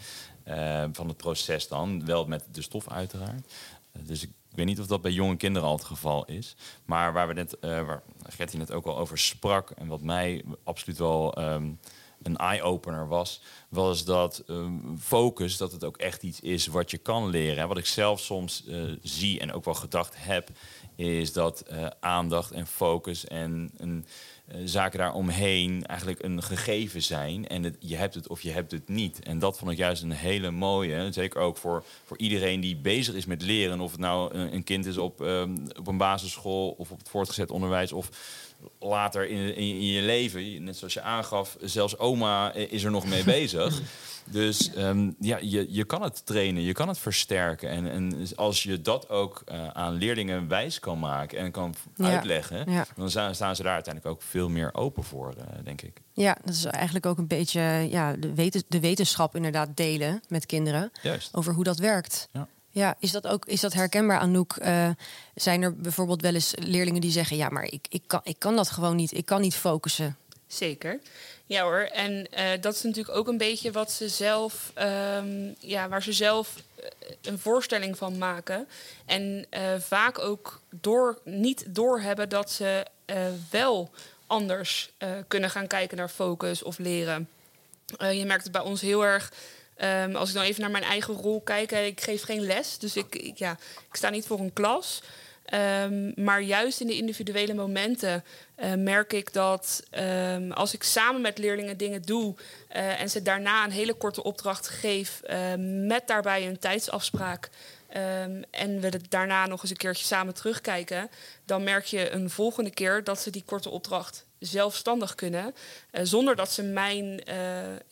Uh, 0.47 0.83
van 0.91 1.07
het 1.07 1.17
proces 1.17 1.67
dan, 1.67 2.05
wel 2.05 2.25
met 2.25 2.45
de 2.51 2.61
stof 2.61 2.89
uiteraard. 2.89 3.53
Uh, 3.93 4.07
dus 4.07 4.23
ik 4.23 4.29
weet 4.49 4.65
niet 4.65 4.79
of 4.79 4.87
dat 4.87 5.01
bij 5.01 5.11
jonge 5.11 5.37
kinderen 5.37 5.67
al 5.67 5.75
het 5.75 5.85
geval 5.85 6.25
is. 6.25 6.55
Maar 6.85 7.13
waar 7.13 7.27
we 7.27 7.33
net, 7.33 7.57
uh, 7.61 7.85
waar 7.85 8.03
Gertie 8.23 8.59
net 8.59 8.71
ook 8.71 8.85
al 8.85 8.97
over 8.97 9.17
sprak, 9.17 9.69
en 9.69 9.87
wat 9.87 10.01
mij 10.01 10.43
absoluut 10.63 10.97
wel 10.97 11.39
um, 11.39 11.79
een 12.21 12.37
eye-opener 12.37 13.07
was, 13.07 13.41
was 13.69 14.05
dat 14.05 14.43
um, 14.47 14.97
focus, 14.99 15.57
dat 15.57 15.71
het 15.71 15.83
ook 15.83 15.97
echt 15.97 16.23
iets 16.23 16.39
is 16.39 16.67
wat 16.67 16.91
je 16.91 16.97
kan 16.97 17.29
leren. 17.29 17.67
Wat 17.67 17.77
ik 17.77 17.85
zelf 17.85 18.19
soms 18.19 18.63
zie 19.01 19.39
en 19.39 19.53
ook 19.53 19.65
wel 19.65 19.73
gedacht 19.73 20.13
heb, 20.17 20.49
is 20.97 21.33
dat 21.33 21.63
uh, 21.71 21.87
aandacht 21.99 22.51
en 22.51 22.67
focus 22.67 23.27
en 23.27 23.71
een, 23.77 24.05
uh, 24.51 24.61
zaken 24.65 24.99
daaromheen 24.99 25.85
eigenlijk 25.85 26.23
een 26.23 26.43
gegeven 26.43 27.03
zijn. 27.03 27.47
En 27.47 27.75
je 27.79 27.95
hebt 27.95 28.13
het 28.13 28.27
of 28.27 28.41
je 28.41 28.51
hebt 28.51 28.71
het 28.71 28.87
niet. 28.87 29.19
En 29.23 29.39
dat 29.39 29.57
vond 29.57 29.71
ik 29.71 29.77
juist 29.77 30.03
een 30.03 30.11
hele 30.11 30.51
mooie. 30.51 31.11
Zeker 31.11 31.41
ook 31.41 31.57
voor, 31.57 31.83
voor 32.05 32.17
iedereen 32.17 32.59
die 32.59 32.75
bezig 32.75 33.15
is 33.15 33.25
met 33.25 33.41
leren. 33.41 33.79
Of 33.79 33.91
het 33.91 33.99
nou 33.99 34.33
een, 34.33 34.63
kind 34.63 34.85
is 34.85 34.97
op, 34.97 35.19
um, 35.19 35.67
op 35.79 35.87
een 35.87 35.97
basisschool 35.97 36.69
of 36.77 36.91
op 36.91 36.97
het 36.97 37.09
voortgezet 37.09 37.51
onderwijs. 37.51 37.91
Of 37.91 38.09
later 38.79 39.29
in, 39.29 39.55
in, 39.55 39.85
je 39.85 40.01
leven, 40.01 40.63
net 40.63 40.77
zoals 40.77 40.93
je 40.93 41.01
aangaf, 41.01 41.57
zelfs 41.61 41.97
oma 41.97 42.53
is 42.53 42.83
er 42.83 42.91
nog 42.91 43.05
mee 43.05 43.23
bezig. 43.37 43.81
Dus 44.29 44.71
um, 44.77 45.15
ja, 45.19 45.37
je, 45.41 45.65
je 45.69 45.83
kan 45.83 46.01
het 46.01 46.25
trainen, 46.25 46.63
je 46.63 46.73
kan 46.73 46.87
het 46.87 46.97
versterken. 46.97 47.69
En, 47.69 47.91
en 47.91 48.27
als 48.35 48.63
je 48.63 48.81
dat 48.81 49.09
ook 49.09 49.43
uh, 49.51 49.67
aan 49.67 49.93
leerlingen 49.93 50.47
wijs 50.47 50.79
kan 50.79 50.99
maken 50.99 51.37
en 51.37 51.51
kan 51.51 51.75
ja. 51.95 52.05
uitleggen, 52.05 52.71
ja. 52.71 52.85
dan 52.95 53.09
staan, 53.09 53.35
staan, 53.35 53.55
ze 53.55 53.63
daar 53.63 53.73
uiteindelijk 53.73 54.15
ook 54.15 54.21
veel 54.21 54.49
meer 54.49 54.73
open 54.73 55.03
voor, 55.03 55.33
uh, 55.37 55.43
denk 55.63 55.81
ik. 55.81 56.01
Ja, 56.13 56.37
dat 56.43 56.53
is 56.53 56.65
eigenlijk 56.65 57.05
ook 57.05 57.17
een 57.17 57.27
beetje 57.27 57.61
ja, 57.89 58.15
de, 58.15 58.33
weten, 58.33 58.63
de 58.67 58.79
wetenschap 58.79 59.35
inderdaad 59.35 59.77
delen 59.77 60.21
met 60.27 60.45
kinderen. 60.45 60.91
Juist. 61.01 61.35
Over 61.35 61.53
hoe 61.53 61.63
dat 61.63 61.77
werkt. 61.77 62.29
Ja. 62.31 62.47
Ja, 62.77 62.95
is 62.99 63.11
dat 63.11 63.27
ook 63.27 63.45
is 63.45 63.61
dat 63.61 63.73
herkenbaar, 63.73 64.19
Anouk? 64.19 64.55
Uh, 64.61 64.89
zijn 65.35 65.61
er 65.61 65.75
bijvoorbeeld 65.75 66.21
wel 66.21 66.33
eens 66.33 66.53
leerlingen 66.55 67.01
die 67.01 67.11
zeggen: 67.11 67.37
Ja, 67.37 67.49
maar 67.49 67.63
ik, 67.63 67.85
ik, 67.89 68.01
kan, 68.07 68.21
ik 68.23 68.35
kan 68.39 68.55
dat 68.55 68.69
gewoon 68.69 68.95
niet. 68.95 69.13
Ik 69.13 69.25
kan 69.25 69.41
niet 69.41 69.55
focussen. 69.55 70.17
Zeker. 70.47 70.99
Ja 71.45 71.63
hoor, 71.63 71.79
en 71.79 72.27
uh, 72.37 72.61
dat 72.61 72.73
is 72.73 72.83
natuurlijk 72.83 73.17
ook 73.17 73.27
een 73.27 73.37
beetje 73.37 73.71
wat 73.71 73.91
ze 73.91 74.09
zelf, 74.09 74.71
um, 74.77 75.55
ja, 75.59 75.89
waar 75.89 76.03
ze 76.03 76.13
zelf 76.13 76.55
uh, 76.79 76.85
een 77.21 77.39
voorstelling 77.39 77.97
van 77.97 78.17
maken. 78.17 78.67
En 79.05 79.45
vaak 79.79 80.19
ook 80.19 80.61
door, 80.69 81.19
niet 81.23 81.65
doorhebben 81.67 82.29
dat 82.29 82.51
ze 82.51 82.85
wel 83.49 83.89
anders 84.27 84.91
kunnen 85.27 85.49
gaan 85.49 85.67
kijken 85.67 85.97
naar 85.97 86.09
focus 86.09 86.63
of 86.63 86.77
leren. 86.77 87.29
je 87.97 88.25
merkt 88.25 88.43
het 88.43 88.51
bij 88.51 88.61
ons 88.61 88.81
heel 88.81 89.05
erg. 89.05 89.31
Um, 89.83 90.15
als 90.15 90.29
ik 90.29 90.35
dan 90.35 90.43
even 90.43 90.61
naar 90.61 90.71
mijn 90.71 90.83
eigen 90.83 91.13
rol 91.13 91.41
kijk, 91.41 91.71
ik 91.71 92.01
geef 92.01 92.23
geen 92.23 92.41
les, 92.41 92.77
dus 92.77 92.95
ik, 92.95 93.15
ik, 93.15 93.37
ja, 93.37 93.51
ik 93.89 93.95
sta 93.95 94.09
niet 94.09 94.25
voor 94.25 94.39
een 94.39 94.53
klas. 94.53 95.01
Um, 95.53 96.13
maar 96.15 96.41
juist 96.41 96.81
in 96.81 96.87
de 96.87 96.95
individuele 96.95 97.53
momenten 97.53 98.23
uh, 98.57 98.73
merk 98.73 99.13
ik 99.13 99.33
dat 99.33 99.83
um, 99.91 100.51
als 100.51 100.73
ik 100.73 100.83
samen 100.83 101.21
met 101.21 101.37
leerlingen 101.37 101.77
dingen 101.77 102.01
doe 102.01 102.35
uh, 102.75 103.01
en 103.01 103.09
ze 103.09 103.21
daarna 103.21 103.63
een 103.63 103.71
hele 103.71 103.93
korte 103.93 104.23
opdracht 104.23 104.67
geef, 104.67 105.21
met 105.87 106.07
daarbij 106.07 106.47
een 106.47 106.59
tijdsafspraak. 106.59 107.49
En 108.51 108.79
we 108.79 108.99
daarna 109.09 109.45
nog 109.45 109.61
eens 109.61 109.71
een 109.71 109.77
keertje 109.77 110.05
samen 110.05 110.33
terugkijken, 110.33 111.09
dan 111.45 111.63
merk 111.63 111.85
je 111.85 112.09
een 112.09 112.29
volgende 112.29 112.69
keer 112.69 113.03
dat 113.03 113.21
ze 113.21 113.29
die 113.29 113.43
korte 113.45 113.69
opdracht 113.69 114.25
zelfstandig 114.39 115.15
kunnen, 115.15 115.55
zonder 115.91 116.35
dat 116.35 116.51
ze 116.51 116.63
mijn 116.63 117.21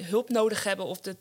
hulp 0.03 0.29
nodig 0.29 0.63
hebben 0.63 0.85
of 0.85 1.01
de, 1.01 1.15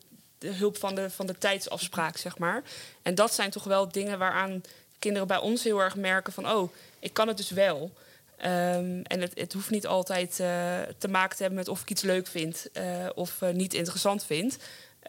de, 0.45 0.53
hulp 0.53 0.77
van 0.77 0.95
de, 0.95 1.11
van 1.11 1.27
de 1.27 1.39
tijdsafspraak, 1.39 2.17
zeg 2.17 2.39
maar. 2.39 2.63
En 3.03 3.15
dat 3.15 3.35
zijn 3.35 3.51
toch 3.51 3.65
wel 3.65 3.89
dingen 3.89 4.19
waaraan 4.19 4.63
kinderen 4.99 5.29
bij 5.29 5.39
ons 5.39 5.65
heel 5.65 5.81
erg 5.81 5.97
merken 5.97 6.33
van, 6.33 6.51
oh, 6.51 6.73
ik 6.99 7.13
kan 7.13 7.29
het 7.29 7.37
dus 7.37 7.51
wel. 7.51 7.93
Um, 8.39 9.03
en 9.03 9.21
het, 9.21 9.33
het, 9.35 9.53
hoeft 9.53 9.71
niet 9.71 9.87
altijd 9.87 10.39
uh, 10.41 10.81
te 10.99 11.09
maken 11.09 11.37
te 11.37 11.43
hebben 11.43 11.59
met 11.59 11.69
of 11.69 11.81
ik 11.81 11.91
iets 11.91 12.03
leuk 12.03 12.27
vind 12.27 12.67
uh, 12.73 13.07
of 13.15 13.41
uh, 13.43 13.51
niet 13.51 13.75
interessant 13.75 14.25
vind. 14.25 14.59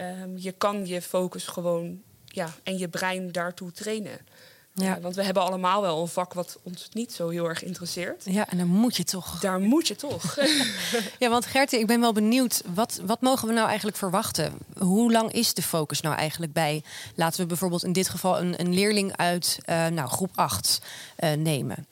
Um, 0.02 0.34
je 0.38 0.52
kan 0.52 0.88
je 0.88 1.02
focus 1.02 1.48
gewoon 1.48 2.02
ja, 2.26 2.54
en 2.64 2.78
je 2.78 2.88
brein 2.88 3.32
daartoe 3.32 3.72
trainen. 3.72 4.20
Ja. 4.78 5.00
want 5.00 5.16
we 5.16 5.24
hebben 5.24 5.44
allemaal 5.44 5.82
wel 5.82 6.02
een 6.02 6.08
vak 6.08 6.34
wat 6.34 6.58
ons 6.64 6.90
niet 6.94 7.14
zo 7.14 7.30
heel 7.30 7.50
erg 7.50 7.64
interesseert. 7.64 8.24
Ja, 8.26 8.50
en 8.50 8.58
dan 8.58 8.68
moet 8.68 8.96
je 8.96 9.04
toch. 9.04 9.40
Daar 9.40 9.60
moet 9.60 9.88
je 9.88 9.96
toch. 9.96 10.38
ja, 11.20 11.30
want 11.30 11.46
Gertie, 11.46 11.80
ik 11.80 11.88
ben 11.88 12.00
wel 12.00 12.14
benieuwd. 12.14 12.62
Wat, 12.74 13.00
wat 13.06 13.22
mogen 13.22 13.48
we 13.48 13.54
nou 13.54 13.68
eigenlijk 13.68 13.98
verwachten? 13.98 14.54
Hoe 14.78 15.12
lang 15.12 15.32
is 15.32 15.54
de 15.54 15.62
focus 15.62 16.02
nou 16.02 16.16
eigenlijk 16.16 16.54
bij? 16.54 16.84
Laten 17.16 17.40
we 17.40 17.46
bijvoorbeeld 17.46 17.84
in 17.84 17.94
dit 17.94 18.10
geval 18.10 18.40
een, 18.40 18.60
een 18.60 18.74
leerling 18.74 19.18
uit 19.18 19.60
uh, 19.70 19.88
nou, 19.88 20.10
groep 20.10 20.32
8 20.36 20.82
uh, 21.20 21.32
eh, 21.32 21.40
nemen. 21.40 21.88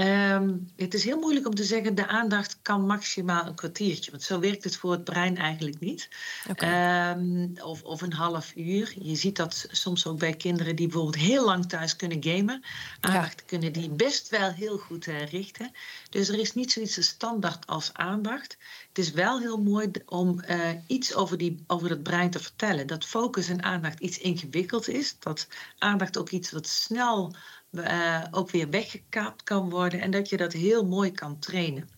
Ehm, 0.00 0.56
het 0.76 0.94
is 0.94 1.04
heel 1.04 1.18
moeilijk 1.18 1.46
om 1.46 1.54
te 1.54 1.64
zeggen, 1.64 1.94
de 1.94 2.06
aandacht 2.06 2.58
kan 2.62 2.86
maximaal 2.86 3.46
een 3.46 3.54
kwartiertje. 3.54 4.10
Want 4.10 4.22
zo 4.22 4.40
werkt 4.40 4.64
het 4.64 4.76
voor 4.76 4.92
het 4.92 5.04
brein 5.04 5.36
eigenlijk 5.36 5.80
niet. 5.80 6.08
Ehm, 6.54 7.48
of, 7.62 7.82
of 7.82 8.02
een 8.02 8.12
half 8.12 8.52
uur. 8.56 8.94
Je 8.98 9.14
ziet 9.16 9.36
dat 9.36 9.66
soms 9.70 10.06
ook 10.06 10.18
bij 10.18 10.34
kinderen 10.34 10.76
die 10.76 10.86
bijvoorbeeld 10.86 11.24
heel 11.24 11.44
lang 11.44 11.66
thuis 11.66 11.96
kunnen 11.96 12.24
gamen. 12.24 12.64
Aandacht 13.00 13.44
kunnen 13.44 13.72
die 13.72 13.90
best 13.90 14.28
wel 14.28 14.50
heel 14.50 14.78
goed 14.78 15.06
uh, 15.06 15.26
richten. 15.26 15.72
Dus 16.10 16.28
er 16.28 16.38
is 16.38 16.54
niet 16.54 16.72
zoiets 16.72 17.02
standaard 17.02 17.66
als 17.66 17.90
aandacht. 17.92 18.56
Het 18.88 18.98
is 18.98 19.10
wel 19.10 19.40
heel 19.40 19.62
mooi 19.62 19.90
om 20.06 20.42
uh, 20.48 20.70
iets 20.86 21.14
over, 21.14 21.38
die, 21.38 21.64
over 21.66 21.90
het 21.90 22.02
brein 22.02 22.30
te 22.30 22.38
vertellen. 22.38 22.86
Dat 22.86 23.04
focus 23.04 23.48
en 23.48 23.62
aandacht 23.62 24.00
iets 24.00 24.18
ingewikkeld 24.18 24.88
is. 24.88 25.16
Dat 25.18 25.48
aandacht 25.78 26.18
ook 26.18 26.30
iets 26.30 26.50
wat 26.50 26.66
snel 26.66 27.34
uh, 27.70 28.24
ook 28.30 28.50
weer 28.50 28.70
weggekaapt 28.70 29.42
kan 29.42 29.70
worden 29.70 30.00
en 30.00 30.10
dat 30.10 30.28
je 30.28 30.36
dat 30.36 30.52
heel 30.52 30.86
mooi 30.86 31.12
kan 31.12 31.38
trainen. 31.38 31.88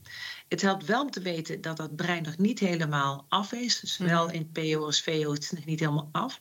Het 0.49 0.63
helpt 0.63 0.85
wel 0.85 1.03
om 1.03 1.11
te 1.11 1.21
weten 1.21 1.61
dat 1.61 1.77
dat 1.77 1.97
brein 1.97 2.23
nog 2.23 2.39
niet 2.39 2.59
helemaal 2.59 3.27
af 3.29 3.53
is. 3.53 3.83
Zowel 3.83 4.27
dus 4.27 4.39
mhm. 4.39 4.45
in 4.55 4.75
PO 4.75 4.85
als 4.85 5.03
VO 5.03 5.33
is 5.33 5.49
het 5.49 5.53
nog 5.53 5.65
niet 5.65 5.81
helemaal 5.81 6.09
af. 6.13 6.39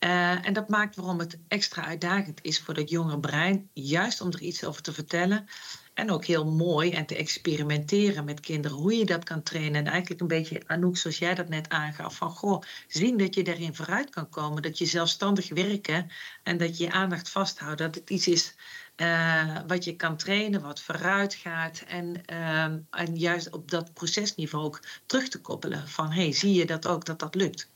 Uh, 0.00 0.46
en 0.46 0.52
dat 0.52 0.68
maakt 0.68 0.96
waarom 0.96 1.18
het 1.18 1.38
extra 1.48 1.84
uitdagend 1.84 2.38
is 2.42 2.60
voor 2.60 2.74
dat 2.74 2.90
jonge 2.90 3.20
brein, 3.20 3.70
juist 3.72 4.20
om 4.20 4.28
er 4.28 4.40
iets 4.40 4.64
over 4.64 4.82
te 4.82 4.92
vertellen. 4.92 5.48
En 5.98 6.10
ook 6.10 6.24
heel 6.24 6.46
mooi 6.46 6.90
en 6.90 7.06
te 7.06 7.16
experimenteren 7.16 8.24
met 8.24 8.40
kinderen 8.40 8.76
hoe 8.76 8.96
je 8.96 9.04
dat 9.04 9.24
kan 9.24 9.42
trainen. 9.42 9.74
En 9.74 9.92
eigenlijk 9.92 10.20
een 10.20 10.26
beetje, 10.26 10.62
Anouk, 10.66 10.96
zoals 10.96 11.18
jij 11.18 11.34
dat 11.34 11.48
net 11.48 11.68
aangaf, 11.68 12.16
van 12.16 12.30
goh, 12.30 12.62
zien 12.88 13.16
dat 13.16 13.34
je 13.34 13.42
daarin 13.42 13.74
vooruit 13.74 14.10
kan 14.10 14.28
komen. 14.28 14.62
Dat 14.62 14.78
je 14.78 14.86
zelfstandig 14.86 15.48
werken 15.48 16.10
en 16.42 16.56
dat 16.56 16.78
je 16.78 16.84
je 16.84 16.90
aandacht 16.90 17.28
vasthoudt. 17.28 17.78
Dat 17.78 17.94
het 17.94 18.10
iets 18.10 18.28
is 18.28 18.54
uh, 18.96 19.56
wat 19.66 19.84
je 19.84 19.96
kan 19.96 20.16
trainen, 20.16 20.62
wat 20.62 20.80
vooruit 20.80 21.34
gaat. 21.34 21.84
En, 21.86 22.22
uh, 22.32 22.62
en 22.90 23.16
juist 23.16 23.50
op 23.50 23.70
dat 23.70 23.92
procesniveau 23.92 24.64
ook 24.64 24.80
terug 25.06 25.28
te 25.28 25.40
koppelen. 25.40 25.88
Van 25.88 26.10
hey, 26.10 26.32
zie 26.32 26.54
je 26.54 26.66
dat 26.66 26.86
ook 26.86 27.04
dat 27.04 27.18
dat 27.18 27.34
lukt? 27.34 27.68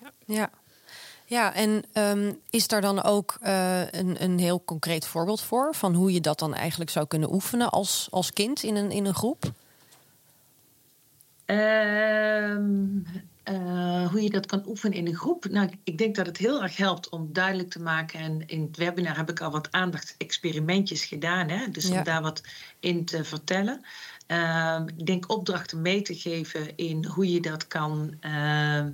Ja. 0.00 0.12
ja. 0.26 0.50
Ja, 1.26 1.54
en 1.54 1.84
um, 1.94 2.40
is 2.50 2.68
daar 2.68 2.80
dan 2.80 3.02
ook 3.02 3.38
uh, 3.42 3.80
een, 3.80 4.22
een 4.22 4.38
heel 4.38 4.64
concreet 4.64 5.06
voorbeeld 5.06 5.40
voor 5.40 5.74
van 5.74 5.94
hoe 5.94 6.12
je 6.12 6.20
dat 6.20 6.38
dan 6.38 6.54
eigenlijk 6.54 6.90
zou 6.90 7.06
kunnen 7.06 7.32
oefenen 7.32 7.70
als, 7.70 8.08
als 8.10 8.32
kind 8.32 8.62
in 8.62 8.76
een, 8.76 8.90
in 8.90 9.04
een 9.04 9.14
groep? 9.14 9.52
Um, 11.46 13.06
uh, 13.50 14.10
hoe 14.10 14.22
je 14.22 14.30
dat 14.30 14.46
kan 14.46 14.62
oefenen 14.66 14.98
in 14.98 15.06
een 15.06 15.14
groep. 15.14 15.44
Nou, 15.44 15.70
ik 15.84 15.98
denk 15.98 16.14
dat 16.14 16.26
het 16.26 16.36
heel 16.36 16.62
erg 16.62 16.76
helpt 16.76 17.08
om 17.08 17.32
duidelijk 17.32 17.70
te 17.70 17.82
maken. 17.82 18.20
En 18.20 18.46
in 18.46 18.62
het 18.62 18.76
webinar 18.76 19.16
heb 19.16 19.30
ik 19.30 19.40
al 19.40 19.50
wat 19.50 19.72
aandachtsexperimentjes 19.72 21.04
gedaan. 21.04 21.48
Hè? 21.48 21.68
Dus 21.70 21.90
om 21.90 22.04
daar 22.04 22.22
wat 22.22 22.42
in 22.80 23.04
te 23.04 23.24
vertellen. 23.24 23.84
Uh, 24.28 24.80
ik 24.96 25.06
denk 25.06 25.30
opdrachten 25.30 25.82
mee 25.82 26.02
te 26.02 26.14
geven 26.14 26.76
in 26.76 27.04
hoe 27.04 27.32
je 27.32 27.40
dat 27.40 27.66
kan. 27.66 28.14
Uh, 28.20 28.84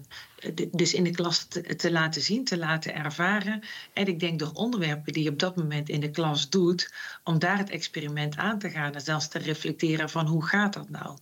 dus 0.70 0.94
in 0.94 1.04
de 1.04 1.10
klas 1.10 1.44
te, 1.44 1.76
te, 1.76 1.90
laten 1.90 2.22
zien, 2.22 2.44
te 2.44 2.58
laten 2.58 2.94
ervaren. 2.94 3.62
En 3.92 4.06
ik 4.06 4.20
denk 4.20 4.38
door 4.38 4.52
onderwerpen 4.52 5.12
die 5.12 5.22
je 5.22 5.30
op 5.30 5.38
dat 5.38 5.56
moment 5.56 5.88
in 5.88 6.00
de 6.00 6.10
klas 6.10 6.48
doet, 6.48 6.92
om 7.24 7.38
daar 7.38 7.58
het 7.58 7.70
experiment 7.70 8.36
aan 8.36 8.58
te 8.58 8.70
gaan 8.70 8.94
en 8.94 9.00
zelfs 9.00 9.28
te 9.28 9.38
reflecteren 9.38 10.10
van 10.10 10.26
hoe 10.26 10.46
gaat 10.46 10.72
dat 10.72 10.90
nou. 10.90 11.18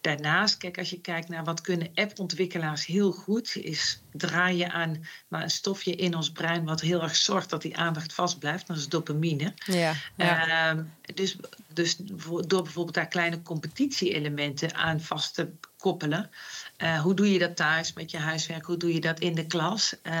Daarnaast, 0.00 0.56
kijk, 0.56 0.78
als 0.78 0.90
je 0.90 1.00
kijkt 1.00 1.28
naar 1.28 1.44
wat 1.44 1.60
kunnen 1.60 1.90
appontwikkelaars 1.94 2.86
heel 2.86 3.12
goed, 3.12 3.56
is 3.56 4.02
draaien 4.12 4.70
aan 4.70 5.06
maar 5.28 5.42
een 5.42 5.50
stofje 5.50 5.94
in 5.94 6.14
ons 6.14 6.32
brein 6.32 6.64
wat 6.64 6.80
heel 6.80 7.02
erg 7.02 7.16
zorgt 7.16 7.50
dat 7.50 7.62
die 7.62 7.76
aandacht 7.76 8.12
vast 8.12 8.38
blijft. 8.38 8.66
Dat 8.66 8.76
is 8.76 8.88
dopamine. 8.88 9.54
Ja, 9.66 9.94
ja. 10.16 10.74
Uh, 10.74 10.82
dus 11.14 11.36
dus 11.72 11.96
door 12.46 12.62
bijvoorbeeld 12.62 12.94
daar 12.94 13.08
kleine 13.08 13.42
competitie-elementen 13.42 14.74
aan 14.74 15.00
vast 15.00 15.34
te 15.34 15.48
koppelen. 15.80 16.30
Uh, 16.78 17.00
hoe 17.00 17.14
doe 17.14 17.32
je 17.32 17.38
dat 17.38 17.56
thuis 17.56 17.92
met 17.92 18.10
je 18.10 18.18
huiswerk? 18.18 18.64
Hoe 18.64 18.76
doe 18.76 18.94
je 18.94 19.00
dat 19.00 19.20
in 19.20 19.34
de 19.34 19.46
klas? 19.46 19.94
Uh, 20.02 20.12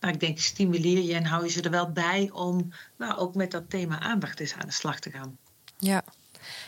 nou, 0.00 0.14
ik 0.14 0.20
denk, 0.20 0.38
stimuleer 0.38 1.02
je 1.02 1.14
en 1.14 1.24
hou 1.24 1.44
je 1.44 1.50
ze 1.50 1.62
er 1.62 1.70
wel 1.70 1.92
bij 1.92 2.30
om 2.32 2.72
nou, 2.96 3.16
ook 3.16 3.34
met 3.34 3.50
dat 3.50 3.70
thema 3.70 4.00
aandacht 4.00 4.40
eens 4.40 4.54
aan 4.54 4.66
de 4.66 4.72
slag 4.72 5.00
te 5.00 5.10
gaan. 5.10 5.38
Ja, 5.78 6.04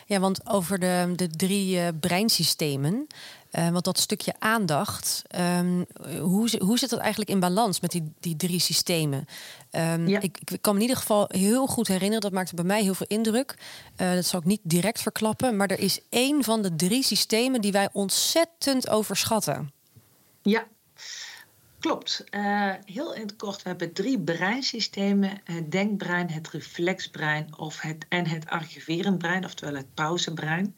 ja, 0.07 0.21
want 0.21 0.47
over 0.47 0.79
de, 0.79 1.13
de 1.17 1.29
drie 1.29 1.77
uh, 1.77 1.89
breinsystemen, 2.01 3.07
uh, 3.53 3.69
want 3.69 3.85
dat 3.85 3.99
stukje 3.99 4.35
aandacht, 4.39 5.23
um, 5.59 5.87
hoe, 6.21 6.51
hoe 6.59 6.79
zit 6.79 6.91
dat 6.91 6.99
eigenlijk 6.99 7.31
in 7.31 7.41
balans 7.41 7.81
met 7.81 7.91
die, 7.91 8.13
die 8.21 8.37
drie 8.37 8.61
systemen? 8.61 9.27
Um, 9.73 10.09
ja. 10.09 10.21
ik, 10.21 10.39
ik, 10.45 10.59
kan 10.61 10.75
me 10.75 10.81
in 10.81 10.87
ieder 10.87 11.01
geval 11.01 11.25
heel 11.29 11.67
goed 11.67 11.89
herinneren, 11.89 12.21
dat 12.21 12.33
maakte 12.33 12.55
bij 12.55 12.65
mij 12.65 12.83
heel 12.83 12.95
veel 12.95 13.07
indruk. 13.07 13.55
Uh, 13.97 14.13
dat 14.13 14.27
zal 14.27 14.41
ik 14.41 14.47
niet 14.47 14.61
direct 14.63 15.03
verklappen, 15.03 15.57
maar 15.57 15.69
er 15.69 15.79
is 15.79 16.01
één 16.09 16.45
van 16.45 16.63
de 16.63 16.77
drie 16.77 17.03
systemen 17.03 17.61
die 17.61 17.73
wij 17.73 17.89
ontzettend 17.93 18.89
overschatten. 18.89 19.73
Ja, 20.43 20.67
Klopt. 21.79 22.25
Uh, 22.31 22.73
heel 22.85 23.15
in 23.15 23.23
het 23.23 23.37
kort, 23.37 23.63
we 23.63 23.69
hebben 23.69 23.93
drie 23.93 24.21
breinsystemen. 24.21 25.41
Het 25.45 25.73
denkbrein, 25.73 26.31
het 26.31 26.49
reflexbrein 26.49 27.59
of 27.59 27.81
het, 27.81 28.07
en 28.09 28.27
het 28.27 28.49
archiverend 28.49 29.19
brein, 29.19 29.45
oftewel 29.45 29.75
het 29.75 29.95
pauzebrein. 29.95 30.77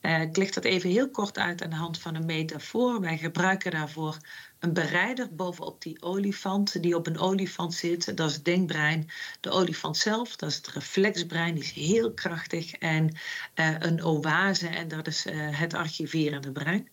Uh, 0.00 0.20
ik 0.20 0.36
leg 0.36 0.50
dat 0.50 0.64
even 0.64 0.90
heel 0.90 1.10
kort 1.10 1.38
uit 1.38 1.62
aan 1.62 1.70
de 1.70 1.76
hand 1.76 1.98
van 1.98 2.14
een 2.14 2.24
metafoor. 2.24 3.00
Wij 3.00 3.18
gebruiken 3.18 3.70
daarvoor 3.70 4.16
een 4.58 4.72
bereider 4.72 5.34
bovenop 5.34 5.82
die 5.82 6.02
olifant, 6.02 6.82
die 6.82 6.96
op 6.96 7.06
een 7.06 7.18
olifant 7.18 7.74
zit. 7.74 8.16
Dat 8.16 8.28
is 8.28 8.34
het 8.34 8.44
denkbrein. 8.44 9.10
De 9.40 9.50
olifant 9.50 9.96
zelf, 9.96 10.36
dat 10.36 10.50
is 10.50 10.56
het 10.56 10.68
reflexbrein, 10.68 11.54
die 11.54 11.62
is 11.62 11.72
heel 11.72 12.12
krachtig. 12.12 12.72
En 12.72 13.16
uh, 13.54 13.74
een 13.78 14.04
oase, 14.04 14.68
en 14.68 14.88
dat 14.88 15.06
is 15.06 15.26
het 15.34 15.74
archiverende 15.74 16.52
brein. 16.52 16.88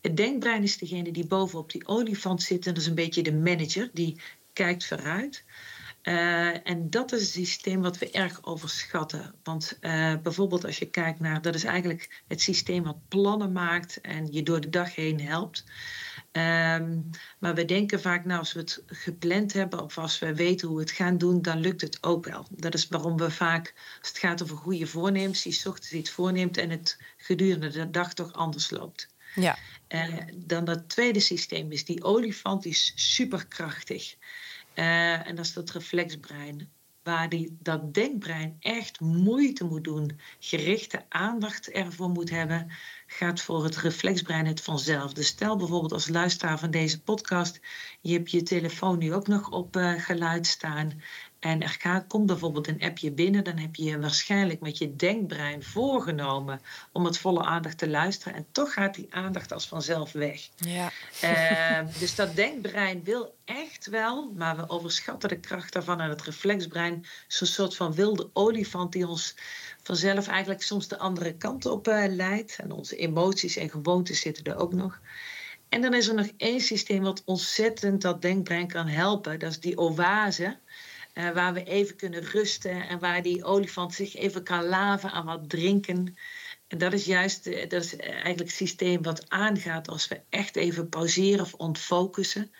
Het 0.00 0.16
denkbrein 0.16 0.62
is 0.62 0.78
degene 0.78 1.12
die 1.12 1.26
bovenop 1.26 1.70
die 1.70 1.86
olifant 1.86 2.42
zit. 2.42 2.66
En 2.66 2.74
dat 2.74 2.82
is 2.82 2.88
een 2.88 2.94
beetje 2.94 3.22
de 3.22 3.34
manager, 3.34 3.90
die 3.92 4.20
kijkt 4.52 4.86
vooruit. 4.86 5.44
Uh, 6.08 6.68
en 6.68 6.90
dat 6.90 7.12
is 7.12 7.20
een 7.20 7.46
systeem 7.46 7.82
wat 7.82 7.98
we 7.98 8.10
erg 8.10 8.44
overschatten. 8.44 9.34
Want 9.42 9.78
uh, 9.80 10.14
bijvoorbeeld 10.22 10.64
als 10.64 10.78
je 10.78 10.90
kijkt 10.90 11.20
naar, 11.20 11.42
dat 11.42 11.54
is 11.54 11.64
eigenlijk 11.64 12.22
het 12.26 12.40
systeem 12.40 12.82
wat 12.82 13.08
plannen 13.08 13.52
maakt 13.52 14.00
en 14.00 14.32
je 14.32 14.42
door 14.42 14.60
de 14.60 14.70
dag 14.70 14.94
heen 14.94 15.20
helpt. 15.20 15.64
Um, 16.32 17.10
maar 17.38 17.54
we 17.54 17.64
denken 17.64 18.00
vaak, 18.00 18.24
nou, 18.24 18.38
als 18.38 18.52
we 18.52 18.60
het 18.60 18.82
gepland 18.86 19.52
hebben 19.52 19.82
of 19.82 19.98
als 19.98 20.18
we 20.18 20.34
weten 20.34 20.68
hoe 20.68 20.76
we 20.76 20.82
het 20.82 20.92
gaan 20.92 21.18
doen, 21.18 21.42
dan 21.42 21.60
lukt 21.60 21.80
het 21.80 22.02
ook 22.02 22.24
wel. 22.24 22.46
Dat 22.50 22.74
is 22.74 22.88
waarom 22.88 23.16
we 23.16 23.30
vaak, 23.30 23.74
als 23.98 24.08
het 24.08 24.18
gaat 24.18 24.42
over 24.42 24.56
goede 24.56 24.86
voornemens, 24.86 25.42
die 25.42 25.58
ochtends 25.64 25.92
iets 25.92 26.10
voorneemt 26.10 26.56
en 26.56 26.70
het 26.70 26.98
gedurende 27.16 27.68
de 27.68 27.90
dag 27.90 28.14
toch 28.14 28.32
anders 28.32 28.70
loopt. 28.70 29.08
Ja. 29.34 29.58
Uh, 29.88 30.18
dan 30.34 30.64
dat 30.64 30.88
tweede 30.88 31.20
systeem 31.20 31.72
is 31.72 31.84
die 31.84 32.04
olifant, 32.04 32.62
die 32.62 32.72
is 32.72 32.92
superkrachtig. 32.94 34.14
Uh, 34.78 35.26
en 35.26 35.34
dat 35.34 35.44
is 35.44 35.52
dat 35.52 35.70
reflexbrein. 35.70 36.70
Waar 37.02 37.28
die, 37.28 37.56
dat 37.60 37.94
denkbrein 37.94 38.56
echt 38.60 39.00
moeite 39.00 39.64
moet 39.64 39.84
doen, 39.84 40.20
gerichte 40.38 41.04
aandacht 41.08 41.70
ervoor 41.70 42.10
moet 42.10 42.30
hebben, 42.30 42.70
gaat 43.06 43.40
voor 43.40 43.64
het 43.64 43.76
reflexbrein 43.76 44.46
het 44.46 44.60
vanzelf. 44.60 45.12
Dus 45.12 45.26
stel 45.26 45.56
bijvoorbeeld 45.56 45.92
als 45.92 46.08
luisteraar 46.08 46.58
van 46.58 46.70
deze 46.70 47.02
podcast, 47.02 47.60
je 48.00 48.12
hebt 48.12 48.30
je 48.30 48.42
telefoon 48.42 48.98
nu 48.98 49.14
ook 49.14 49.26
nog 49.26 49.50
op 49.50 49.76
uh, 49.76 49.92
geluid 50.00 50.46
staan 50.46 51.00
en 51.38 51.62
er 51.62 51.76
gaat, 51.78 52.06
komt 52.06 52.26
bijvoorbeeld 52.26 52.68
een 52.68 52.82
appje 52.82 53.10
binnen, 53.10 53.44
dan 53.44 53.56
heb 53.56 53.74
je 53.74 54.00
waarschijnlijk 54.00 54.60
met 54.60 54.78
je 54.78 54.96
denkbrein 54.96 55.62
voorgenomen 55.62 56.60
om 56.92 57.04
het 57.04 57.18
volle 57.18 57.42
aandacht 57.42 57.78
te 57.78 57.88
luisteren. 57.88 58.34
En 58.34 58.46
toch 58.52 58.72
gaat 58.72 58.94
die 58.94 59.06
aandacht 59.10 59.52
als 59.52 59.66
vanzelf 59.68 60.12
weg. 60.12 60.48
Ja. 60.56 60.90
Uh, 61.24 61.80
dus 62.00 62.14
dat 62.14 62.36
denkbrein 62.36 63.04
wil 63.04 63.34
echt 63.44 63.86
wel, 63.86 64.32
maar 64.36 64.56
we 64.56 64.68
overschatten 64.68 65.28
de 65.28 65.40
kracht 65.40 65.72
daarvan. 65.72 66.00
En 66.00 66.08
het 66.08 66.22
reflexbrein 66.22 67.06
is 67.28 67.40
een 67.40 67.46
soort 67.46 67.76
van 67.76 67.94
wilde 67.94 68.30
olifant 68.32 68.92
die 68.92 69.08
ons 69.08 69.34
vanzelf 69.82 70.28
eigenlijk 70.28 70.62
soms 70.62 70.88
de 70.88 70.98
andere 70.98 71.36
kant 71.36 71.66
op 71.66 71.88
uh, 71.88 72.04
leidt. 72.08 72.58
En 72.58 72.72
onze 72.72 72.96
emoties 72.96 73.56
en 73.56 73.70
gewoontes 73.70 74.20
zitten 74.20 74.44
er 74.44 74.56
ook 74.56 74.72
nog. 74.72 75.00
En 75.68 75.80
dan 75.80 75.94
is 75.94 76.08
er 76.08 76.14
nog 76.14 76.30
één 76.36 76.60
systeem 76.60 77.02
wat 77.02 77.22
ontzettend 77.24 78.02
dat 78.02 78.22
denkbrein 78.22 78.68
kan 78.68 78.88
helpen. 78.88 79.38
Dat 79.38 79.50
is 79.50 79.60
die 79.60 79.78
oase. 79.78 80.58
Uh, 81.18 81.30
waar 81.30 81.52
we 81.52 81.64
even 81.64 81.96
kunnen 81.96 82.22
rusten 82.22 82.88
en 82.88 82.98
waar 82.98 83.22
die 83.22 83.44
olifant 83.44 83.94
zich 83.94 84.14
even 84.14 84.42
kan 84.42 84.64
laven 84.64 85.10
aan 85.10 85.24
wat 85.26 85.48
drinken. 85.48 86.16
En 86.68 86.78
dat 86.78 86.92
is 86.92 87.04
juist 87.04 87.46
uh, 87.46 87.68
dat 87.68 87.84
is 87.84 87.96
eigenlijk 87.96 88.38
het 88.38 88.50
systeem 88.50 89.02
wat 89.02 89.30
aangaat 89.30 89.88
als 89.88 90.08
we 90.08 90.20
echt 90.28 90.56
even 90.56 90.88
pauzeren 90.88 91.40
of 91.40 91.54
ontfocussen. 91.54 92.52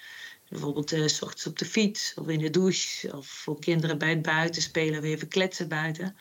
Bijvoorbeeld 0.49 0.93
uh, 0.93 1.07
s 1.07 1.23
ochtends 1.23 1.47
op 1.47 1.59
de 1.59 1.65
fiets 1.65 2.15
of 2.15 2.29
in 2.29 2.39
de 2.39 2.51
douche. 2.51 3.17
Of 3.17 3.27
voor 3.27 3.61
kinderen 3.61 3.99
bij 3.99 4.11
het 4.11 4.23
buitenspelen 4.23 5.01
weer 5.01 5.15
even 5.15 5.29
kletsen 5.29 5.69
buiten. 5.69 6.17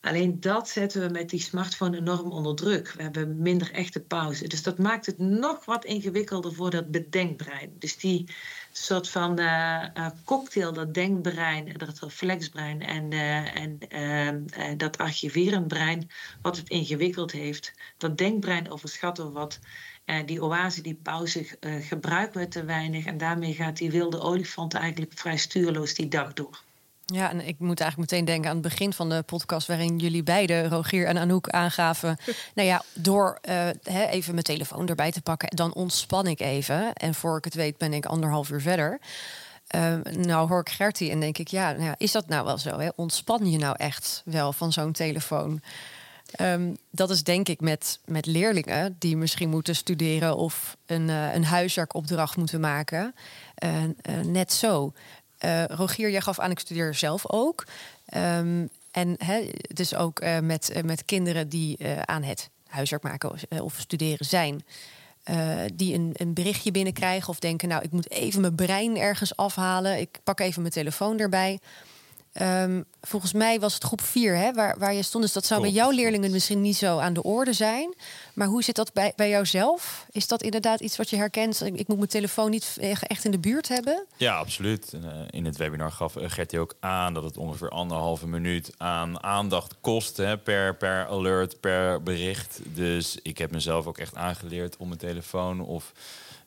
Alleen 0.00 0.40
dat 0.40 0.68
zetten 0.68 1.00
we 1.00 1.12
met 1.12 1.30
die 1.30 1.40
smartphone 1.40 1.96
enorm 1.96 2.32
onder 2.32 2.54
druk. 2.54 2.92
We 2.92 3.02
hebben 3.02 3.42
minder 3.42 3.72
echte 3.72 4.00
pauze. 4.00 4.48
Dus 4.48 4.62
dat 4.62 4.78
maakt 4.78 5.06
het 5.06 5.18
nog 5.18 5.64
wat 5.64 5.84
ingewikkelder 5.84 6.54
voor 6.54 6.70
dat 6.70 6.90
bedenkbrein. 6.90 7.72
Dus 7.78 7.96
die 7.96 8.28
soort 8.76 9.08
van 9.08 9.40
uh, 9.40 10.06
cocktail, 10.24 10.72
dat 10.72 10.94
denkbrein, 10.94 11.72
dat 11.76 11.98
reflexbrein 11.98 12.82
en, 12.82 13.10
uh, 13.10 13.56
en 13.56 13.78
ehm, 13.88 14.76
dat 14.76 14.98
archiverend 14.98 15.68
brein, 15.68 16.10
wat 16.42 16.56
het 16.56 16.68
ingewikkeld 16.68 17.32
heeft. 17.32 17.72
Dat 17.96 18.18
denkbrein 18.18 18.70
overschatten 18.70 19.32
wat. 19.32 19.58
die 20.26 20.42
oase, 20.42 20.82
die 20.82 20.94
pauze, 21.02 21.46
gebruiken 21.60 22.40
we 22.40 22.48
te 22.48 22.64
weinig. 22.64 23.04
En 23.04 23.18
daarmee 23.18 23.54
gaat 23.54 23.76
die 23.76 23.90
wilde 23.90 24.20
olifant 24.20 24.74
eigenlijk 24.74 25.12
vrij 25.14 25.36
stuurloos 25.36 25.94
die 25.94 26.08
dag 26.08 26.32
door. 26.32 26.63
Ja, 27.06 27.30
en 27.30 27.46
ik 27.46 27.58
moet 27.58 27.80
eigenlijk 27.80 28.10
meteen 28.10 28.26
denken 28.26 28.50
aan 28.50 28.56
het 28.56 28.68
begin 28.68 28.92
van 28.92 29.08
de 29.08 29.22
podcast, 29.22 29.66
waarin 29.66 29.98
jullie 29.98 30.22
beiden, 30.22 30.68
Rogier 30.68 31.06
en 31.06 31.18
Anouk, 31.18 31.48
aangaven. 31.48 32.16
nou 32.54 32.68
ja, 32.68 32.82
door 32.94 33.38
uh, 33.48 33.68
even 34.10 34.32
mijn 34.32 34.44
telefoon 34.44 34.88
erbij 34.88 35.10
te 35.10 35.22
pakken, 35.22 35.56
dan 35.56 35.74
ontspan 35.74 36.26
ik 36.26 36.40
even. 36.40 36.92
En 36.92 37.14
voor 37.14 37.36
ik 37.36 37.44
het 37.44 37.54
weet, 37.54 37.78
ben 37.78 37.92
ik 37.92 38.06
anderhalf 38.06 38.50
uur 38.50 38.60
verder. 38.60 39.00
Uh, 39.74 39.94
nou 40.02 40.48
hoor 40.48 40.60
ik 40.60 40.68
Gertie 40.68 41.10
en 41.10 41.20
denk 41.20 41.38
ik, 41.38 41.48
ja, 41.48 41.70
nou 41.70 41.84
ja, 41.84 41.94
is 41.98 42.12
dat 42.12 42.28
nou 42.28 42.44
wel 42.44 42.58
zo? 42.58 42.78
Hè? 42.78 42.88
Ontspan 42.96 43.50
je 43.50 43.58
nou 43.58 43.76
echt 43.78 44.22
wel 44.24 44.52
van 44.52 44.72
zo'n 44.72 44.92
telefoon? 44.92 45.60
Um, 46.40 46.76
dat 46.90 47.10
is 47.10 47.22
denk 47.22 47.48
ik 47.48 47.60
met, 47.60 48.00
met 48.04 48.26
leerlingen 48.26 48.96
die 48.98 49.16
misschien 49.16 49.48
moeten 49.48 49.76
studeren 49.76 50.36
of 50.36 50.76
een, 50.86 51.08
uh, 51.08 51.34
een 51.34 51.44
huiswerkopdracht 51.44 52.36
moeten 52.36 52.60
maken. 52.60 53.14
Uh, 53.64 54.20
net 54.24 54.52
zo. 54.52 54.92
Uh, 55.44 55.64
Rogier, 55.64 56.10
jij 56.10 56.20
gaf 56.20 56.38
aan, 56.38 56.50
ik 56.50 56.58
studeer 56.58 56.94
zelf 56.94 57.30
ook. 57.30 57.64
Um, 58.16 58.68
en 58.90 59.14
he, 59.18 59.50
dus 59.72 59.94
ook 59.94 60.22
uh, 60.22 60.38
met, 60.38 60.72
uh, 60.76 60.82
met 60.82 61.04
kinderen 61.04 61.48
die 61.48 61.78
aan 62.04 62.22
het 62.22 62.50
huiswerk 62.66 63.02
maken 63.02 63.30
of, 63.30 63.42
of 63.60 63.74
studeren 63.78 64.26
zijn. 64.26 64.64
die 65.74 65.94
een, 65.94 66.10
een 66.12 66.34
berichtje 66.34 66.70
binnenkrijgen 66.70 67.28
of 67.28 67.38
denken, 67.38 67.68
nou, 67.68 67.82
ik 67.82 67.90
moet 67.90 68.10
even 68.10 68.40
mijn 68.40 68.54
brein 68.54 68.96
ergens 68.96 69.36
afhalen. 69.36 69.98
Ik 69.98 70.18
pak 70.24 70.40
even 70.40 70.60
mijn 70.60 70.74
telefoon 70.74 71.18
erbij. 71.18 71.60
Um, 72.42 72.84
volgens 73.00 73.32
mij 73.32 73.60
was 73.60 73.74
het 73.74 73.84
groep 73.84 74.00
4 74.00 74.36
hè, 74.36 74.52
waar, 74.52 74.78
waar 74.78 74.94
je 74.94 75.02
stond. 75.02 75.24
Dus 75.24 75.32
dat 75.32 75.46
zou 75.46 75.60
bij 75.60 75.70
jouw 75.70 75.90
leerlingen 75.90 76.30
misschien 76.30 76.60
niet 76.60 76.76
zo 76.76 76.98
aan 76.98 77.12
de 77.12 77.22
orde 77.22 77.52
zijn. 77.52 77.94
Maar 78.32 78.46
hoe 78.46 78.62
zit 78.62 78.76
dat 78.76 78.92
bij, 78.92 79.12
bij 79.16 79.28
jouzelf? 79.28 80.06
Is 80.10 80.26
dat 80.26 80.42
inderdaad 80.42 80.80
iets 80.80 80.96
wat 80.96 81.10
je 81.10 81.16
herkent? 81.16 81.62
Ik 81.64 81.88
moet 81.88 81.96
mijn 81.96 82.08
telefoon 82.08 82.50
niet 82.50 82.76
echt 82.80 83.24
in 83.24 83.30
de 83.30 83.38
buurt 83.38 83.68
hebben? 83.68 84.06
Ja, 84.16 84.36
absoluut. 84.36 84.92
En, 84.92 85.04
uh, 85.04 85.10
in 85.30 85.44
het 85.44 85.56
webinar 85.56 85.92
gaf 85.92 86.16
uh, 86.16 86.24
Gertie 86.30 86.58
ook 86.58 86.74
aan 86.80 87.14
dat 87.14 87.22
het 87.22 87.36
ongeveer 87.36 87.70
anderhalve 87.70 88.26
minuut 88.26 88.72
aan 88.76 89.22
aandacht 89.22 89.74
kost 89.80 90.16
hè, 90.16 90.38
per, 90.38 90.76
per 90.76 91.06
alert, 91.06 91.60
per 91.60 92.02
bericht. 92.02 92.60
Dus 92.64 93.18
ik 93.22 93.38
heb 93.38 93.50
mezelf 93.50 93.86
ook 93.86 93.98
echt 93.98 94.16
aangeleerd 94.16 94.76
om 94.76 94.88
mijn 94.88 95.00
telefoon 95.00 95.60
of 95.60 95.92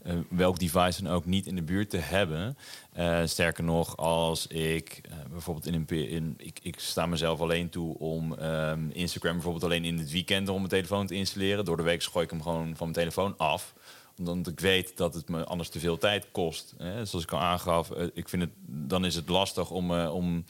uh, 0.05 0.13
welk 0.29 0.59
device 0.59 1.03
dan 1.03 1.13
ook 1.13 1.25
niet 1.25 1.45
in 1.45 1.55
de 1.55 1.61
buurt 1.61 1.89
te 1.89 1.97
hebben. 1.97 2.57
Uh, 2.97 3.19
sterker 3.25 3.63
nog, 3.63 3.97
als 3.97 4.47
ik 4.47 5.01
uh, 5.09 5.15
bijvoorbeeld 5.31 5.67
in 5.67 5.73
een. 5.73 6.09
In, 6.09 6.33
ik, 6.37 6.59
ik 6.61 6.79
sta 6.79 7.05
mezelf 7.05 7.39
alleen 7.39 7.69
toe 7.69 7.97
om 7.97 8.31
um, 8.31 8.89
Instagram 8.91 9.33
bijvoorbeeld 9.33 9.63
alleen 9.63 9.85
in 9.85 9.97
het 9.97 10.11
weekend 10.11 10.49
om 10.49 10.57
mijn 10.57 10.69
telefoon 10.69 11.07
te 11.07 11.15
installeren. 11.15 11.65
Door 11.65 11.77
de 11.77 11.83
week 11.83 12.03
gooi 12.03 12.25
ik 12.25 12.31
hem 12.31 12.41
gewoon 12.41 12.75
van 12.75 12.91
mijn 12.91 12.99
telefoon 12.99 13.37
af 13.37 13.73
omdat 14.17 14.47
ik 14.47 14.59
weet 14.59 14.97
dat 14.97 15.13
het 15.13 15.29
me 15.29 15.43
anders 15.43 15.69
te 15.69 15.79
veel 15.79 15.97
tijd 15.97 16.27
kost. 16.31 16.75
Zoals 17.03 17.23
ik 17.23 17.31
al 17.31 17.39
aangaf, 17.39 17.91
ik 18.13 18.29
vind 18.29 18.41
het, 18.41 18.51
dan 18.65 19.05
is 19.05 19.15
het 19.15 19.29
lastig 19.29 19.69
om, 19.69 19.91
om 19.91 20.45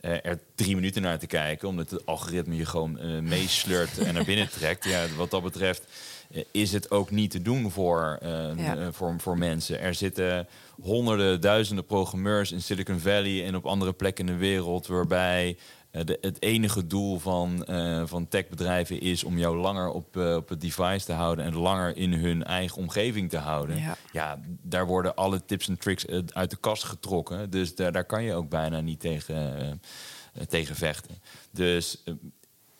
er 0.00 0.40
drie 0.54 0.74
minuten 0.74 1.02
naar 1.02 1.18
te 1.18 1.26
kijken. 1.26 1.68
Omdat 1.68 1.90
het 1.90 2.06
algoritme 2.06 2.56
je 2.56 2.66
gewoon 2.66 3.24
meesleurt 3.28 3.98
en 3.98 4.14
naar 4.14 4.24
binnen 4.24 4.50
trekt. 4.50 4.84
Ja, 4.84 5.06
wat 5.16 5.30
dat 5.30 5.42
betreft 5.42 5.86
is 6.50 6.72
het 6.72 6.90
ook 6.90 7.10
niet 7.10 7.30
te 7.30 7.42
doen 7.42 7.70
voor, 7.70 8.18
ja. 8.56 8.92
voor, 8.92 9.14
voor 9.18 9.38
mensen. 9.38 9.80
Er 9.80 9.94
zitten 9.94 10.48
honderden, 10.80 11.40
duizenden 11.40 11.86
programmeurs 11.86 12.52
in 12.52 12.62
Silicon 12.62 12.98
Valley 12.98 13.46
en 13.46 13.56
op 13.56 13.66
andere 13.66 13.92
plekken 13.92 14.26
in 14.26 14.32
de 14.32 14.38
wereld 14.38 14.86
waarbij 14.86 15.56
de, 16.02 16.18
het 16.20 16.42
enige 16.42 16.86
doel 16.86 17.18
van, 17.18 17.66
uh, 17.70 18.02
van 18.06 18.28
techbedrijven 18.28 19.00
is 19.00 19.24
om 19.24 19.38
jou 19.38 19.56
langer 19.56 19.88
op, 19.88 20.16
uh, 20.16 20.34
op 20.34 20.48
het 20.48 20.60
device 20.60 21.06
te 21.06 21.12
houden 21.12 21.44
en 21.44 21.56
langer 21.56 21.96
in 21.96 22.12
hun 22.12 22.44
eigen 22.44 22.76
omgeving 22.76 23.30
te 23.30 23.38
houden. 23.38 23.76
Ja, 23.76 23.96
ja 24.12 24.40
daar 24.62 24.86
worden 24.86 25.14
alle 25.14 25.44
tips 25.44 25.68
en 25.68 25.78
tricks 25.78 26.06
uit 26.32 26.50
de 26.50 26.56
kast 26.56 26.84
getrokken. 26.84 27.50
Dus 27.50 27.74
daar, 27.74 27.92
daar 27.92 28.04
kan 28.04 28.22
je 28.22 28.34
ook 28.34 28.48
bijna 28.48 28.80
niet 28.80 29.00
tegen, 29.00 29.82
tegen 30.48 30.74
vechten. 30.74 31.22
Dus 31.50 32.02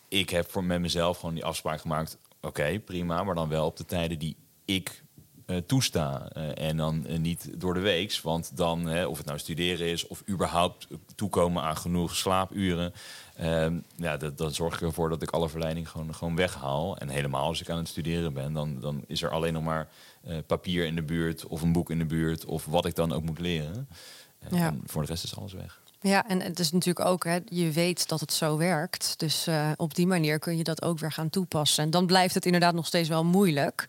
ik 0.07 0.29
heb 0.29 0.51
voor 0.51 0.63
met 0.63 0.81
mezelf 0.81 1.19
gewoon 1.19 1.35
die 1.35 1.45
afspraak 1.45 1.81
gemaakt. 1.81 2.17
Oké, 2.45 2.61
okay, 2.61 2.79
prima, 2.79 3.23
maar 3.23 3.35
dan 3.35 3.49
wel 3.49 3.65
op 3.65 3.77
de 3.77 3.85
tijden 3.85 4.19
die 4.19 4.35
ik 4.65 5.03
uh, 5.45 5.57
toesta. 5.57 6.29
Uh, 6.37 6.67
en 6.67 6.77
dan 6.77 7.05
uh, 7.07 7.17
niet 7.17 7.49
door 7.59 7.73
de 7.73 7.79
weeks. 7.79 8.21
Want 8.21 8.57
dan, 8.57 8.85
hè, 8.85 9.05
of 9.05 9.17
het 9.17 9.25
nou 9.25 9.39
studeren 9.39 9.87
is 9.87 10.07
of 10.07 10.23
überhaupt 10.29 10.87
toekomen 11.15 11.63
aan 11.63 11.77
genoeg 11.77 12.15
slaapuren. 12.15 12.93
Ehm, 13.35 13.79
ja, 13.95 14.17
dat, 14.17 14.37
dan 14.37 14.51
zorg 14.51 14.73
ik 14.73 14.81
ervoor 14.81 15.09
dat 15.09 15.21
ik 15.21 15.31
alle 15.31 15.49
verleiding 15.49 15.89
gewoon, 15.89 16.15
gewoon 16.15 16.35
weghaal. 16.35 16.97
En 16.97 17.09
helemaal 17.09 17.47
als 17.47 17.61
ik 17.61 17.69
aan 17.69 17.77
het 17.77 17.87
studeren 17.87 18.33
ben, 18.33 18.53
dan, 18.53 18.79
dan 18.79 19.03
is 19.07 19.21
er 19.21 19.29
alleen 19.29 19.53
nog 19.53 19.63
maar 19.63 19.89
papier 20.47 20.85
in 20.85 20.95
de 20.95 21.03
buurt 21.03 21.45
of 21.45 21.61
een 21.61 21.71
boek 21.71 21.89
in 21.89 21.99
de 21.99 22.05
buurt 22.05 22.45
of 22.45 22.65
wat 22.65 22.85
ik 22.85 22.95
dan 22.95 23.13
ook 23.13 23.23
moet 23.23 23.39
leren. 23.39 23.87
Ja. 24.51 24.67
En 24.67 24.81
voor 24.85 25.01
de 25.01 25.07
rest 25.07 25.23
is 25.23 25.37
alles 25.37 25.53
weg. 25.53 25.81
Ja, 26.01 26.27
en 26.27 26.41
het 26.41 26.59
is 26.59 26.71
natuurlijk 26.71 27.05
ook, 27.05 27.23
hè, 27.23 27.39
je 27.45 27.71
weet 27.71 28.07
dat 28.07 28.19
het 28.19 28.33
zo 28.33 28.57
werkt. 28.57 29.13
Dus 29.17 29.47
uh, 29.47 29.71
op 29.75 29.95
die 29.95 30.07
manier 30.07 30.39
kun 30.39 30.57
je 30.57 30.63
dat 30.63 30.81
ook 30.81 30.99
weer 30.99 31.11
gaan 31.11 31.29
toepassen. 31.29 31.83
En 31.83 31.89
dan 31.89 32.05
blijft 32.05 32.33
het 32.33 32.45
inderdaad 32.45 32.73
nog 32.73 32.85
steeds 32.85 33.09
wel 33.09 33.23
moeilijk. 33.23 33.85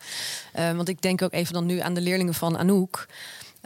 Uh, 0.58 0.72
want 0.72 0.88
ik 0.88 1.02
denk 1.02 1.22
ook 1.22 1.32
even 1.32 1.52
dan 1.52 1.66
nu 1.66 1.78
aan 1.78 1.94
de 1.94 2.00
leerlingen 2.00 2.34
van 2.34 2.58
Anouk. 2.58 3.06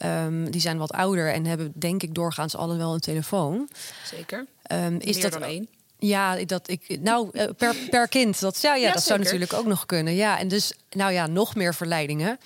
Um, 0.04 0.50
die 0.50 0.60
zijn 0.60 0.78
wat 0.78 0.92
ouder 0.92 1.32
en 1.32 1.44
hebben 1.44 1.72
denk 1.74 2.02
ik 2.02 2.14
doorgaans 2.14 2.56
alle 2.56 2.76
wel 2.76 2.94
een 2.94 3.00
telefoon. 3.00 3.68
Zeker. 4.04 4.46
Um, 4.72 4.98
is 4.98 5.14
Meer 5.14 5.22
dat 5.22 5.32
dan 5.32 5.42
één? 5.42 5.68
Ja, 5.98 6.44
dat 6.44 6.68
ik. 6.68 6.98
Nou, 7.00 7.30
per, 7.54 7.74
per 7.90 8.08
kind. 8.08 8.40
Dat, 8.40 8.60
ja, 8.60 8.74
ja, 8.74 8.86
ja 8.86 8.92
dat 8.92 9.02
zou 9.02 9.18
natuurlijk 9.18 9.52
ook 9.52 9.66
nog 9.66 9.86
kunnen. 9.86 10.14
Ja, 10.14 10.38
en 10.38 10.48
dus, 10.48 10.72
nou 10.90 11.12
ja, 11.12 11.26
nog 11.26 11.54
meer 11.54 11.74
verleidingen. 11.74 12.38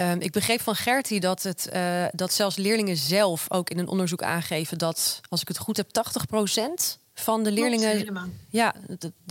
Um, 0.00 0.20
ik 0.20 0.32
begreep 0.32 0.60
van 0.60 0.74
Gertie 0.74 1.20
dat, 1.20 1.42
het, 1.42 1.68
uh, 1.72 2.04
dat 2.12 2.32
zelfs 2.32 2.56
leerlingen 2.56 2.96
zelf 2.96 3.50
ook 3.50 3.70
in 3.70 3.78
een 3.78 3.88
onderzoek 3.88 4.22
aangeven 4.22 4.78
dat, 4.78 5.20
als 5.28 5.40
ik 5.40 5.48
het 5.48 5.58
goed 5.58 5.76
heb, 5.76 5.88
80% 5.88 6.98
van 7.14 7.42
de 7.42 7.52
leerlingen. 7.52 8.32
ja, 8.48 8.74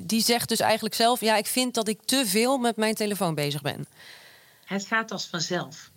die 0.03 0.21
zegt 0.21 0.49
dus 0.49 0.59
eigenlijk 0.59 0.95
zelf: 0.95 1.19
ja, 1.19 1.35
ik 1.35 1.45
vind 1.45 1.73
dat 1.73 1.87
ik 1.87 1.99
te 2.05 2.23
veel 2.25 2.57
met 2.57 2.75
mijn 2.75 2.95
telefoon 2.95 3.35
bezig 3.35 3.61
ben. 3.61 3.87
Het 4.65 4.85
gaat 4.85 5.11
als 5.11 5.25
vanzelf. 5.25 5.89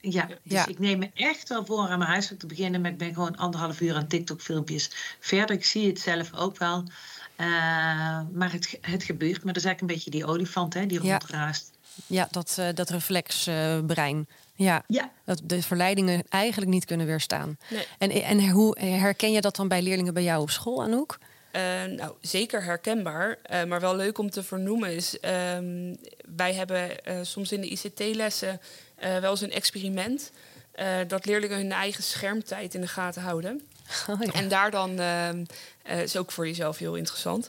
Ja, 0.00 0.26
dus 0.26 0.36
ja. 0.42 0.66
ik 0.66 0.78
neem 0.78 0.98
me 0.98 1.10
echt 1.14 1.48
wel 1.48 1.66
voor 1.66 1.88
aan 1.88 1.98
mijn 1.98 2.10
huiswerk 2.10 2.40
te 2.40 2.46
beginnen. 2.46 2.80
Maar 2.80 2.90
ik 2.90 2.98
ben 2.98 3.14
gewoon 3.14 3.36
anderhalf 3.36 3.80
uur 3.80 3.94
aan 3.94 4.06
TikTok-filmpjes 4.06 4.90
verder. 5.20 5.56
Ik 5.56 5.64
zie 5.64 5.86
het 5.86 6.00
zelf 6.00 6.34
ook 6.34 6.58
wel. 6.58 6.84
Uh, 7.40 7.46
maar 8.32 8.52
het, 8.52 8.78
het 8.80 9.02
gebeurt. 9.02 9.44
Maar 9.44 9.52
dat 9.52 9.62
is 9.62 9.68
eigenlijk 9.68 9.80
een 9.80 9.86
beetje 9.86 10.10
die 10.10 10.26
olifant 10.26 10.74
hè, 10.74 10.86
die 10.86 11.02
ja. 11.02 11.18
rondraast. 11.18 11.70
Ja, 12.06 12.28
dat, 12.30 12.56
uh, 12.60 12.68
dat 12.74 12.90
reflexbrein. 12.90 14.28
Ja. 14.54 14.82
ja. 14.86 15.10
Dat 15.24 15.40
de 15.44 15.62
verleidingen 15.62 16.22
eigenlijk 16.28 16.70
niet 16.70 16.84
kunnen 16.84 17.06
weerstaan. 17.06 17.58
Nee. 17.70 17.86
En, 17.98 18.10
en 18.10 18.50
hoe 18.50 18.78
herken 18.80 19.32
je 19.32 19.40
dat 19.40 19.56
dan 19.56 19.68
bij 19.68 19.82
leerlingen 19.82 20.14
bij 20.14 20.22
jou 20.22 20.42
op 20.42 20.50
school, 20.50 20.82
Anouk? 20.82 21.18
Uh, 21.56 21.84
nou, 21.84 22.12
zeker 22.20 22.64
herkenbaar, 22.64 23.38
uh, 23.50 23.64
maar 23.64 23.80
wel 23.80 23.96
leuk 23.96 24.18
om 24.18 24.30
te 24.30 24.42
vernoemen 24.42 24.94
is... 24.94 25.14
Uh, 25.14 25.30
wij 26.36 26.54
hebben 26.54 26.90
uh, 26.90 27.18
soms 27.22 27.52
in 27.52 27.60
de 27.60 27.68
ICT-lessen 27.68 28.60
wel 29.20 29.30
eens 29.30 29.40
een 29.40 29.52
experiment... 29.52 30.30
dat 31.06 31.26
leerlingen 31.26 31.56
hun 31.56 31.72
eigen 31.72 32.02
schermtijd 32.02 32.74
in 32.74 32.80
de 32.80 32.86
gaten 32.86 33.22
houden. 33.22 33.62
Oh, 34.10 34.20
ja. 34.20 34.32
En 34.32 34.48
daar 34.48 34.70
dan, 34.70 35.00
is 35.84 36.16
ook 36.16 36.32
voor 36.32 36.46
jezelf 36.46 36.78
heel 36.78 36.94
interessant... 36.94 37.48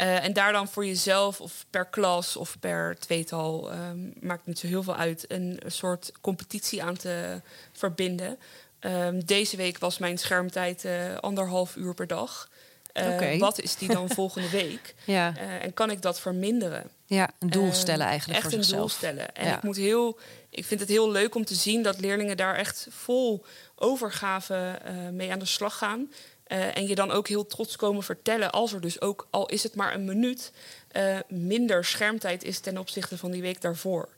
Uh, 0.00 0.24
en 0.24 0.32
daar 0.32 0.52
dan 0.52 0.68
voor 0.68 0.86
jezelf 0.86 1.40
of 1.40 1.64
per 1.70 1.84
klas 1.84 2.36
of 2.36 2.56
per 2.60 2.96
tweetal, 2.98 3.72
um, 3.72 4.12
maakt 4.20 4.46
niet 4.46 4.58
zo 4.58 4.66
heel 4.66 4.82
veel 4.82 4.96
uit, 4.96 5.24
een, 5.28 5.60
soort 5.66 6.12
competitie 6.20 6.82
aan 6.82 6.96
te 6.96 7.40
verbinden. 7.72 8.38
Um, 8.80 9.24
deze 9.24 9.56
week 9.56 9.78
was 9.78 9.98
mijn 9.98 10.18
schermtijd 10.18 10.84
uh, 10.84 11.16
anderhalf 11.16 11.76
uur 11.76 11.94
per 11.94 12.06
dag. 12.06 12.48
Uh, 12.94 13.06
okay. 13.06 13.38
Wat 13.38 13.60
is 13.60 13.76
die 13.76 13.88
dan 13.88 14.10
volgende 14.20 14.50
week? 14.50 14.94
Ja. 15.04 15.36
en 15.36 15.74
kan 15.74 15.90
ik 15.90 16.02
dat 16.02 16.20
verminderen? 16.20 16.90
Ja, 17.06 17.30
een 17.38 17.50
doel 17.50 17.72
stellen 17.72 18.06
eigenlijk. 18.06 18.38
Echt 18.38 18.48
voor 18.48 18.58
een 18.58 18.64
zichzelf. 18.64 18.90
doel 18.90 18.98
stellen. 18.98 19.34
En 19.34 19.46
ja. 19.46 19.56
ik, 19.56 19.62
moet 19.62 19.76
heel, 19.76 20.18
ik 20.50 20.64
vind 20.64 20.80
het 20.80 20.88
heel 20.88 21.10
leuk 21.10 21.34
om 21.34 21.44
te 21.44 21.54
zien 21.54 21.82
dat 21.82 22.00
leerlingen 22.00 22.36
daar 22.36 22.54
echt 22.54 22.86
vol 22.90 23.44
overgave 23.80 24.78
mee 25.12 25.32
aan 25.32 25.38
de 25.38 25.44
slag 25.44 25.78
gaan. 25.78 26.10
Uh, 26.52 26.76
en 26.76 26.86
je 26.86 26.94
dan 26.94 27.10
ook 27.10 27.28
heel 27.28 27.46
trots 27.46 27.76
komen 27.76 28.02
vertellen, 28.02 28.50
als 28.50 28.72
er 28.72 28.80
dus 28.80 29.00
ook, 29.00 29.26
al 29.30 29.46
is 29.46 29.62
het 29.62 29.74
maar 29.74 29.94
een 29.94 30.04
minuut, 30.04 30.52
uh, 30.92 31.18
minder 31.28 31.84
schermtijd 31.84 32.44
is 32.44 32.58
ten 32.60 32.78
opzichte 32.78 33.18
van 33.18 33.30
die 33.30 33.42
week 33.42 33.60
daarvoor. 33.60 34.08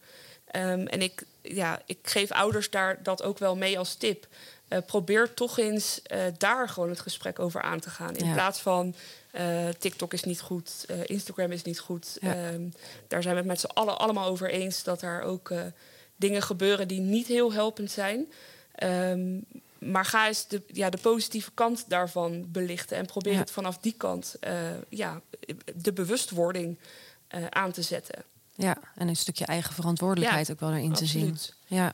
Um, 0.56 0.86
en 0.86 1.02
ik 1.02 1.24
ja, 1.42 1.82
ik 1.86 1.98
geef 2.02 2.32
ouders 2.32 2.70
daar 2.70 3.02
dat 3.02 3.22
ook 3.22 3.38
wel 3.38 3.56
mee 3.56 3.78
als 3.78 3.94
tip. 3.94 4.26
Uh, 4.68 4.78
probeer 4.86 5.34
toch 5.34 5.58
eens 5.58 6.02
daar 6.38 6.68
gewoon 6.68 6.88
het 6.88 7.00
gesprek 7.00 7.38
over 7.38 7.62
aan 7.62 7.80
te 7.80 7.90
gaan. 7.90 8.16
In 8.16 8.26
ja. 8.26 8.32
plaats 8.32 8.60
van 8.60 8.94
TikTok 9.78 10.12
is 10.12 10.24
niet 10.24 10.40
goed, 10.40 10.86
Instagram 11.04 11.52
is 11.52 11.62
niet 11.62 11.80
goed. 11.80 12.16
Ja. 12.20 12.52
Um, 12.52 12.72
daar 13.08 13.22
zijn 13.22 13.34
we 13.34 13.40
het 13.40 13.48
met 13.48 13.60
z'n 13.60 13.66
allen 13.66 13.98
allemaal 13.98 14.28
over 14.28 14.50
eens 14.50 14.82
dat 14.82 15.02
er 15.02 15.22
ook 15.22 15.52
dingen 16.16 16.42
gebeuren 16.42 16.88
die 16.88 17.00
niet 17.00 17.26
heel 17.26 17.52
helpend 17.52 17.90
zijn. 17.90 18.32
Um, 18.82 19.44
maar 19.78 20.04
ga 20.04 20.26
eens 20.26 20.46
de, 20.46 20.62
ja, 20.66 20.90
de 20.90 20.98
positieve 20.98 21.50
kant 21.54 21.84
daarvan 21.88 22.44
belichten 22.48 22.96
en 22.96 23.06
probeer 23.06 23.38
het 23.38 23.50
vanaf 23.50 23.78
die 23.78 23.94
kant 23.96 24.36
ja, 24.88 25.20
de 25.74 25.92
bewustwording 25.92 26.78
aan 27.50 27.72
te 27.72 27.82
zetten. 27.82 28.24
Ja, 28.54 28.76
en 28.94 29.08
een 29.08 29.16
stukje 29.16 29.44
eigen 29.44 29.74
verantwoordelijkheid 29.74 30.50
ook 30.50 30.60
wel 30.60 30.72
erin 30.72 30.92
te 30.92 31.06
zien. 31.06 31.38
Ja. 31.66 31.92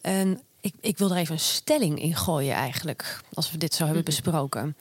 En 0.00 0.42
ik, 0.60 0.74
ik 0.80 0.98
wil 0.98 1.10
er 1.10 1.16
even 1.16 1.34
een 1.34 1.40
stelling 1.40 2.00
in 2.00 2.16
gooien 2.16 2.54
eigenlijk, 2.54 3.20
als 3.32 3.50
we 3.50 3.58
dit 3.58 3.74
zo 3.74 3.84
hebben 3.84 4.02
mhm. 4.02 4.10
besproken. 4.10 4.76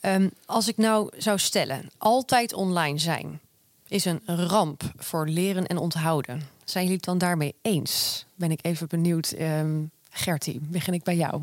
Um, 0.00 0.30
als 0.46 0.68
ik 0.68 0.76
nou 0.76 1.10
zou 1.18 1.38
stellen, 1.38 1.90
altijd 1.98 2.52
online 2.52 2.98
zijn 2.98 3.40
is 3.88 4.04
een 4.04 4.22
ramp 4.26 4.82
voor 4.96 5.28
leren 5.28 5.66
en 5.66 5.76
onthouden. 5.76 6.48
Zijn 6.64 6.82
jullie 6.82 6.98
het 6.98 7.06
dan 7.06 7.18
daarmee 7.18 7.54
eens? 7.62 8.26
Ben 8.34 8.50
ik 8.50 8.58
even 8.62 8.88
benieuwd. 8.88 9.34
Um, 9.38 9.90
Gertie, 10.16 10.60
begin 10.60 10.94
ik 10.94 11.02
bij 11.02 11.16
jou. 11.16 11.42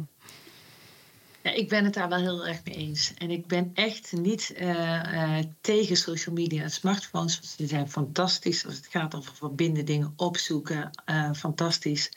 Ja, 1.44 1.52
ik 1.52 1.70
ben 1.70 1.84
het 1.84 1.94
daar 1.94 2.10
wel 2.10 2.20
heel 2.20 2.48
erg 2.48 2.64
mee 2.64 2.76
eens. 2.76 3.14
En 3.18 3.32
ik 3.32 3.48
ben 3.48 3.72
echt 3.74 4.12
niet 4.12 4.54
uh, 4.58 4.70
uh, 4.70 5.38
tegen 5.62 5.98
social 5.98 6.36
media. 6.36 6.68
Smartphones 6.68 7.56
die 7.56 7.68
zijn 7.68 7.90
fantastisch 7.90 8.66
als 8.66 8.76
het 8.76 8.88
gaat 8.88 9.16
over 9.16 9.36
verbinden, 9.36 9.86
dingen 9.86 10.14
opzoeken. 10.16 10.90
Uh, 11.06 11.34
fantastisch. 11.34 12.12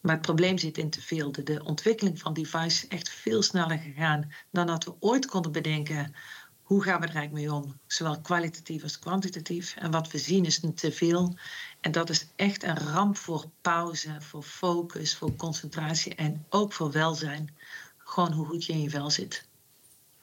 Maar 0.00 0.14
het 0.14 0.22
probleem 0.22 0.58
zit 0.58 0.78
in 0.78 0.90
te 0.90 1.00
veel. 1.00 1.32
De, 1.32 1.42
de 1.42 1.64
ontwikkeling 1.64 2.18
van 2.18 2.34
devices 2.34 2.82
is 2.82 2.88
echt 2.88 3.08
veel 3.08 3.42
sneller 3.42 3.78
gegaan 3.78 4.32
dan 4.50 4.66
dat 4.66 4.84
we 4.84 4.94
ooit 5.00 5.26
konden 5.26 5.52
bedenken. 5.52 6.14
Hoe 6.62 6.82
gaan 6.82 7.00
we 7.00 7.06
er 7.06 7.14
eigenlijk 7.14 7.46
mee 7.46 7.54
om? 7.54 7.78
Zowel 7.86 8.20
kwalitatief 8.20 8.82
als 8.82 8.98
kwantitatief. 8.98 9.76
En 9.76 9.90
wat 9.90 10.10
we 10.10 10.18
zien 10.18 10.44
is 10.44 10.60
te 10.74 10.92
veel. 10.92 11.36
En 11.82 11.92
dat 11.92 12.10
is 12.10 12.26
echt 12.36 12.62
een 12.62 12.78
ramp 12.78 13.16
voor 13.16 13.44
pauze, 13.60 14.16
voor 14.18 14.42
focus, 14.42 15.16
voor 15.16 15.36
concentratie 15.36 16.14
en 16.14 16.46
ook 16.48 16.72
voor 16.72 16.90
welzijn 16.90 17.56
gewoon 17.98 18.32
hoe 18.32 18.46
goed 18.46 18.64
je 18.64 18.72
in 18.72 18.82
je 18.82 18.90
vel 18.90 19.10
zit. 19.10 19.44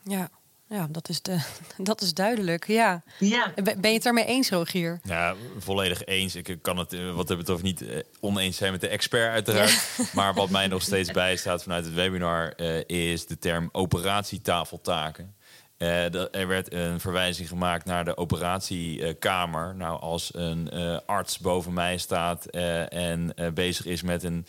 Ja, 0.03 0.29
ja 0.67 0.87
dat, 0.89 1.09
is 1.09 1.21
de, 1.21 1.39
dat 1.77 2.01
is 2.01 2.13
duidelijk. 2.13 2.67
Ja. 2.67 3.03
ja. 3.19 3.53
Ben 3.55 3.79
je 3.81 3.87
het 3.87 4.03
daarmee 4.03 4.25
eens, 4.25 4.49
Rogier? 4.49 4.99
Ja, 5.03 5.35
volledig 5.57 6.05
eens. 6.05 6.35
Ik 6.35 6.57
kan 6.61 6.77
het 6.77 6.93
eh, 6.93 7.15
wat 7.15 7.27
hebben 7.27 7.45
het 7.45 7.55
of 7.55 7.61
niet 7.61 7.81
eh, 7.81 7.99
oneens 8.19 8.57
zijn 8.57 8.71
met 8.71 8.81
de 8.81 8.87
expert, 8.87 9.31
uiteraard. 9.31 9.89
Maar 10.13 10.33
wat 10.33 10.49
mij 10.49 10.67
nog 10.67 10.81
steeds 10.91 11.11
bijstaat 11.11 11.63
vanuit 11.63 11.85
het 11.85 11.93
webinar 11.93 12.53
uh, 12.57 12.83
is 12.85 13.25
de 13.25 13.37
term 13.37 13.69
operatietafeltaken. 13.71 15.35
Uh, 15.79 16.35
er 16.35 16.47
werd 16.47 16.73
een 16.73 16.99
verwijzing 16.99 17.47
gemaakt 17.47 17.85
naar 17.85 18.05
de 18.05 18.17
operatiekamer. 18.17 19.75
Nou, 19.75 19.99
als 19.99 20.31
een 20.33 20.71
arts 21.05 21.39
boven 21.39 21.73
mij 21.73 21.97
staat 21.97 22.45
en 22.45 23.33
bezig 23.53 23.85
is 23.85 24.01
met 24.01 24.23
een 24.23 24.45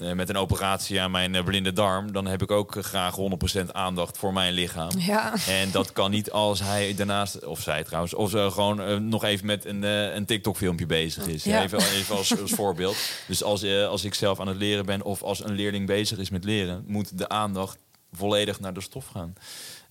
eh, 0.00 0.12
met 0.12 0.28
een 0.28 0.36
operatie 0.36 1.00
aan 1.00 1.10
mijn 1.10 1.34
eh, 1.34 1.44
blinde 1.44 1.72
darm, 1.72 2.12
dan 2.12 2.26
heb 2.26 2.42
ik 2.42 2.50
ook 2.50 2.76
graag 2.80 3.16
100% 3.16 3.72
aandacht 3.72 4.18
voor 4.18 4.32
mijn 4.32 4.52
lichaam. 4.52 4.90
Ja. 4.98 5.34
En 5.48 5.70
dat 5.70 5.92
kan 5.92 6.10
niet 6.10 6.30
als 6.30 6.60
hij 6.60 6.94
daarnaast, 6.94 7.44
of 7.44 7.60
zij 7.60 7.84
trouwens, 7.84 8.14
of 8.14 8.30
ze 8.30 8.48
gewoon 8.50 9.08
nog 9.08 9.24
even 9.24 9.46
met 9.46 9.64
een, 9.64 9.82
een 9.82 10.24
TikTok-filmpje 10.24 10.86
bezig 10.86 11.26
is. 11.26 11.44
Ja. 11.44 11.62
Even, 11.62 11.78
even 11.78 12.16
als, 12.16 12.40
als, 12.40 12.52
voorbeeld. 12.62 12.96
Dus 13.26 13.42
als, 13.42 13.64
als 13.64 14.04
ik 14.04 14.14
zelf 14.14 14.40
aan 14.40 14.48
het 14.48 14.56
leren 14.56 14.86
ben 14.86 15.02
of 15.02 15.22
als 15.22 15.44
een 15.44 15.54
leerling 15.54 15.86
bezig 15.86 16.18
is 16.18 16.30
met 16.30 16.44
leren, 16.44 16.84
moet 16.86 17.18
de 17.18 17.28
aandacht 17.28 17.78
volledig 18.16 18.60
naar 18.60 18.74
de 18.74 18.80
stof 18.80 19.06
gaan. 19.06 19.34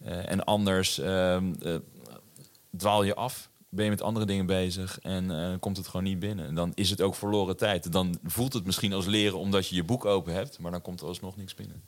en 0.04 0.44
anders 0.44 1.00
ehm, 1.00 1.54
dwaal 2.78 3.04
je 3.04 3.16
af 3.16 3.50
ben 3.76 3.86
je 3.86 3.92
met 3.92 4.02
andere 4.02 4.26
dingen 4.26 4.46
bezig 4.46 5.00
en 5.00 5.32
uh, 5.32 5.54
komt 5.60 5.78
het 5.78 5.88
gewoon 5.88 6.06
niet 6.06 6.20
binnen. 6.20 6.56
Dan 6.56 6.72
is 6.76 6.90
het 6.90 7.02
ook 7.02 7.16
verloren 7.16 7.58
tijd. 7.58 7.92
Dan 7.92 8.20
voelt 8.24 8.54
het 8.54 8.66
misschien 8.66 8.94
als 8.94 9.06
leren 9.06 9.40
omdat 9.40 9.68
je 9.68 9.76
je 9.76 9.84
boek 9.84 10.06
open 10.06 10.34
hebt, 10.34 10.60
maar 10.60 10.72
dan 10.72 10.82
komt 10.82 11.02
er 11.02 11.08
alsnog 11.08 11.38
niks 11.38 11.56
binnen. 11.56 11.84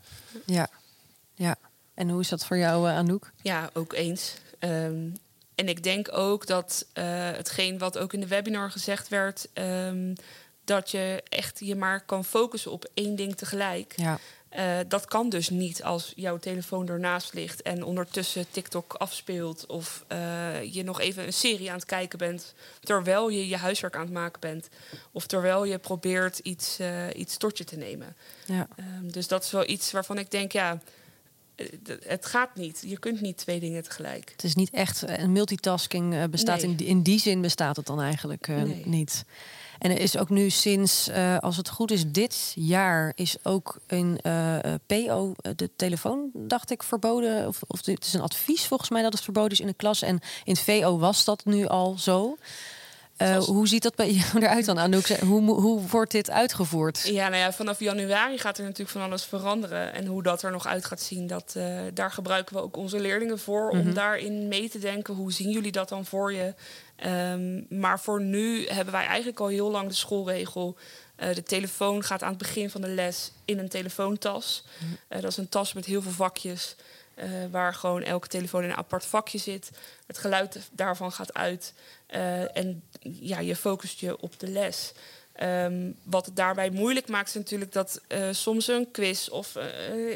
Ja, 0.45 0.67
ja. 1.34 1.56
En 1.93 2.10
hoe 2.10 2.19
is 2.19 2.30
dat 2.30 2.45
voor 2.45 2.58
jou, 2.58 2.89
uh, 2.89 2.97
Anouk? 2.97 3.32
Ja, 3.41 3.69
ook 3.73 3.93
eens. 3.93 4.34
Um, 4.60 5.13
en 5.56 5.67
ik 5.67 5.84
denk 5.84 6.08
ook 6.12 6.47
dat 6.47 6.86
uh, 6.93 7.04
hetgeen 7.13 7.78
wat 7.78 7.97
ook 7.97 8.13
in 8.13 8.19
de 8.19 8.28
webinar 8.28 8.71
gezegd 8.71 9.08
werd, 9.08 9.47
um, 9.54 10.13
dat 10.63 10.91
je 10.91 11.23
echt 11.30 11.60
je 11.60 11.76
maar 11.76 12.06
kan 12.06 12.26
focussen 12.26 12.71
op 12.71 12.89
één 12.93 13.15
ding 13.15 13.36
tegelijk. 13.36 13.93
Ja. 13.95 14.19
Uh, 14.55 14.77
dat 14.88 15.05
kan 15.05 15.29
dus 15.29 15.49
niet 15.49 15.83
als 15.83 16.13
jouw 16.15 16.38
telefoon 16.38 16.88
ernaast 16.88 17.33
ligt 17.33 17.62
en 17.62 17.83
ondertussen 17.83 18.45
TikTok 18.51 18.93
afspeelt 18.93 19.65
of 19.65 20.05
uh, 20.12 20.73
je 20.73 20.83
nog 20.83 20.99
even 20.99 21.25
een 21.25 21.33
serie 21.33 21.69
aan 21.69 21.75
het 21.75 21.86
kijken 21.86 22.17
bent 22.17 22.53
terwijl 22.79 23.29
je 23.29 23.47
je 23.47 23.57
huiswerk 23.57 23.95
aan 23.95 24.01
het 24.01 24.12
maken 24.12 24.39
bent 24.39 24.67
of 25.12 25.25
terwijl 25.25 25.63
je 25.63 25.77
probeert 25.77 26.39
iets, 26.39 26.79
uh, 26.79 27.05
iets 27.15 27.38
tot 27.38 27.57
je 27.57 27.63
te 27.63 27.77
nemen. 27.77 28.15
Ja. 28.45 28.67
Um, 28.99 29.12
dus 29.12 29.27
dat 29.27 29.43
is 29.43 29.51
wel 29.51 29.69
iets 29.69 29.91
waarvan 29.91 30.17
ik 30.17 30.31
denk, 30.31 30.51
ja, 30.51 30.81
het 32.03 32.25
gaat 32.25 32.55
niet. 32.55 32.83
Je 32.86 32.99
kunt 32.99 33.21
niet 33.21 33.38
twee 33.38 33.60
dingen 33.60 33.83
tegelijk. 33.83 34.31
Het 34.31 34.43
is 34.43 34.55
niet 34.55 34.69
echt 34.69 35.01
een 35.07 35.31
multitasking 35.31 36.29
bestaat 36.29 36.62
nee. 36.62 36.75
in, 36.77 36.86
in 36.86 37.01
die 37.01 37.19
zin 37.19 37.41
bestaat 37.41 37.75
het 37.75 37.86
dan 37.86 38.01
eigenlijk 38.01 38.47
nee. 38.47 38.81
niet. 38.86 39.25
En 39.79 39.91
er 39.91 39.99
is 39.99 40.17
ook 40.17 40.29
nu 40.29 40.49
sinds, 40.49 41.09
uh, 41.09 41.37
als 41.37 41.57
het 41.57 41.69
goed 41.69 41.91
is, 41.91 42.11
dit 42.11 42.51
jaar 42.55 43.11
is 43.15 43.35
ook 43.43 43.79
in 43.87 44.19
uh, 44.23 44.73
eh, 44.73 44.79
PO 44.85 45.33
de 45.55 45.69
telefoon, 45.75 46.29
dacht 46.33 46.71
ik, 46.71 46.83
verboden. 46.83 47.47
Of, 47.47 47.61
of 47.67 47.85
het 47.85 48.05
is 48.05 48.13
een 48.13 48.21
advies 48.21 48.65
volgens 48.65 48.89
mij 48.89 49.01
dat 49.01 49.13
het 49.13 49.23
verboden 49.23 49.51
is 49.51 49.59
in 49.59 49.67
de 49.67 49.73
klas. 49.73 50.01
En 50.01 50.19
in 50.43 50.55
VO 50.55 50.97
was 50.97 51.25
dat 51.25 51.45
nu 51.45 51.67
al 51.67 51.97
zo. 51.97 52.37
Uh, 53.17 53.38
hoe 53.38 53.67
ziet 53.67 53.84
dat 53.84 53.95
bij 53.95 54.12
jou 54.21 54.43
eruit 54.43 54.65
dan, 54.65 54.80
Anouk? 54.80 55.08
Hoe, 55.08 55.51
hoe 55.51 55.82
wordt 55.88 56.12
dit 56.12 56.30
uitgevoerd? 56.30 57.01
Ja, 57.08 57.30
nou 57.30 57.41
ja, 57.41 57.53
vanaf 57.53 57.80
januari 57.80 58.38
gaat 58.38 58.58
er 58.58 58.63
natuurlijk 58.63 58.89
van 58.89 59.01
alles 59.01 59.23
veranderen. 59.23 59.93
En 59.93 60.06
hoe 60.06 60.23
dat 60.23 60.43
er 60.43 60.51
nog 60.51 60.67
uit 60.67 60.86
gaat 60.86 61.01
zien, 61.01 61.27
dat, 61.27 61.53
uh, 61.58 61.80
daar 61.93 62.12
gebruiken 62.12 62.56
we 62.56 62.62
ook 62.62 62.77
onze 62.77 62.99
leerlingen 62.99 63.39
voor... 63.39 63.63
Mm 63.63 63.69
-hmm. 63.69 63.80
om 63.80 63.86
mhm. 63.86 63.95
daarin 63.95 64.47
mee 64.47 64.69
te 64.69 64.80
denken. 64.80 65.13
Hoe 65.13 65.32
zien 65.32 65.49
jullie 65.49 65.71
dat 65.71 65.89
dan 65.89 66.06
voor 66.06 66.34
je? 66.34 66.53
Um, 67.06 67.65
maar 67.69 67.99
voor 67.99 68.21
nu 68.21 68.67
hebben 68.67 68.93
wij 68.93 69.06
eigenlijk 69.06 69.39
al 69.39 69.47
heel 69.47 69.71
lang 69.71 69.88
de 69.88 69.95
schoolregel... 69.95 70.77
Uh, 71.19 71.34
de 71.34 71.43
telefoon 71.43 72.03
gaat 72.03 72.23
aan 72.23 72.30
het 72.30 72.38
begin 72.38 72.69
van 72.69 72.82
de 72.82 72.88
les 72.88 73.32
in 73.45 73.60
een 73.60 73.69
telefoontas. 73.69 74.63
Mm 74.80 74.88
-hmm. 74.88 75.21
dat 75.21 75.32
is 75.32 75.38
een 75.38 75.49
tas 75.49 75.73
met 75.73 75.86
heel 75.86 76.01
veel 76.01 76.12
vakjes... 76.12 76.75
Uh, 77.23 77.25
waar 77.51 77.73
gewoon 77.73 78.03
elke 78.03 78.27
telefoon 78.27 78.63
in 78.63 78.69
een 78.69 78.75
apart 78.75 79.06
vakje 79.06 79.38
zit. 79.38 79.69
Het 80.08 80.17
geluid 80.17 80.60
daarvan 80.71 81.12
gaat 81.12 81.34
uit. 81.34 81.73
En 82.53 82.84
ja, 82.99 83.39
je 83.39 83.56
focust 83.56 83.99
je 83.99 84.21
op 84.21 84.39
de 84.39 84.47
les. 84.47 84.91
Um, 85.41 85.95
wat 86.03 86.25
het 86.25 86.36
daarbij 86.36 86.69
moeilijk 86.69 87.08
maakt, 87.08 87.27
is 87.27 87.34
natuurlijk 87.34 87.71
dat 87.71 88.01
soms 88.32 88.67
een 88.67 88.91
quiz 88.91 89.27
of 89.27 89.56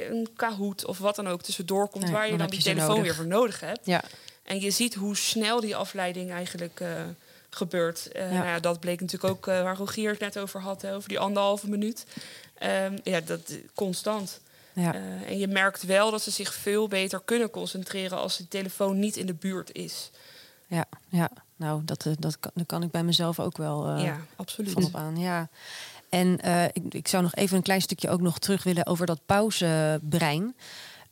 een 0.10 0.30
Kahoot 0.36 0.86
of 0.86 0.98
wat 0.98 1.16
dan 1.16 1.28
ook 1.28 1.42
tussendoor 1.42 1.90
komt, 1.90 2.04
nee, 2.04 2.14
waar 2.14 2.24
je 2.24 2.30
dan, 2.30 2.40
dan 2.40 2.50
die 2.50 2.62
telefoon 2.62 3.02
weer 3.02 3.16
voor 3.16 3.28
nodig 3.28 3.60
hebt. 3.60 3.86
Ja. 3.86 4.04
En 4.44 4.60
je 4.60 4.72
ziet 4.72 4.94
hoe 4.94 5.16
snel 5.16 5.60
die 5.60 5.76
afleiding 5.76 6.32
eigenlijk 6.32 6.82
gebeurt. 7.56 8.10
Ja. 8.14 8.30
Nou 8.30 8.46
ja, 8.46 8.60
dat 8.60 8.80
bleek 8.80 9.02
natuurlijk 9.02 9.34
ook 9.34 9.46
waar 9.46 9.78
Rogier 9.78 10.12
het 10.12 10.20
net 10.20 10.40
over 10.40 10.62
had, 10.62 10.82
hè, 10.82 10.96
over 10.96 11.10
die 11.10 11.20
anderhalve 11.20 11.70
minuut. 11.70 12.06
Um, 12.64 13.00
ja, 13.04 13.22
dat 13.22 13.58
constant. 13.74 14.40
Ja. 14.74 14.96
Uh, 14.96 15.30
en 15.30 15.38
je 15.38 15.48
merkt 15.48 15.84
wel 15.84 16.12
dat 16.12 16.22
ze 16.22 16.32
zich 16.32 16.54
veel 16.54 16.88
beter 16.88 17.22
kunnen 17.26 17.50
concentreren 17.50 18.18
als 18.18 18.38
de 18.38 18.48
telefoon 18.48 19.00
niet 19.00 19.18
in 19.18 19.26
de 19.26 19.34
buurt 19.34 19.72
is. 19.72 20.12
Ja, 20.68 20.86
ja. 21.10 21.30
nou, 21.56 21.82
dat, 21.86 22.06
eh, 22.06 22.14
dat, 22.20 22.40
kan, 22.40 22.52
dat 22.54 22.66
kan 22.66 22.84
ik 22.84 22.92
bij 22.92 23.04
mezelf 23.04 23.40
ook 23.40 23.58
wel 23.58 23.98
ja, 23.98 24.18
absoluut. 24.36 24.72
Van 24.72 24.84
op 24.84 24.96
aan. 24.96 25.18
Ja. 25.18 25.50
En 26.10 26.40
ik, 26.74 26.94
ik 26.94 27.08
zou 27.08 27.24
nog 27.24 27.36
even 27.36 27.58
een 27.58 27.64
klein 27.64 27.82
stukje 27.82 28.10
ook 28.10 28.22
nog 28.22 28.40
terug 28.40 28.64
willen 28.64 28.86
over 28.86 29.06
dat 29.06 29.26
pauzebrein. 29.26 30.56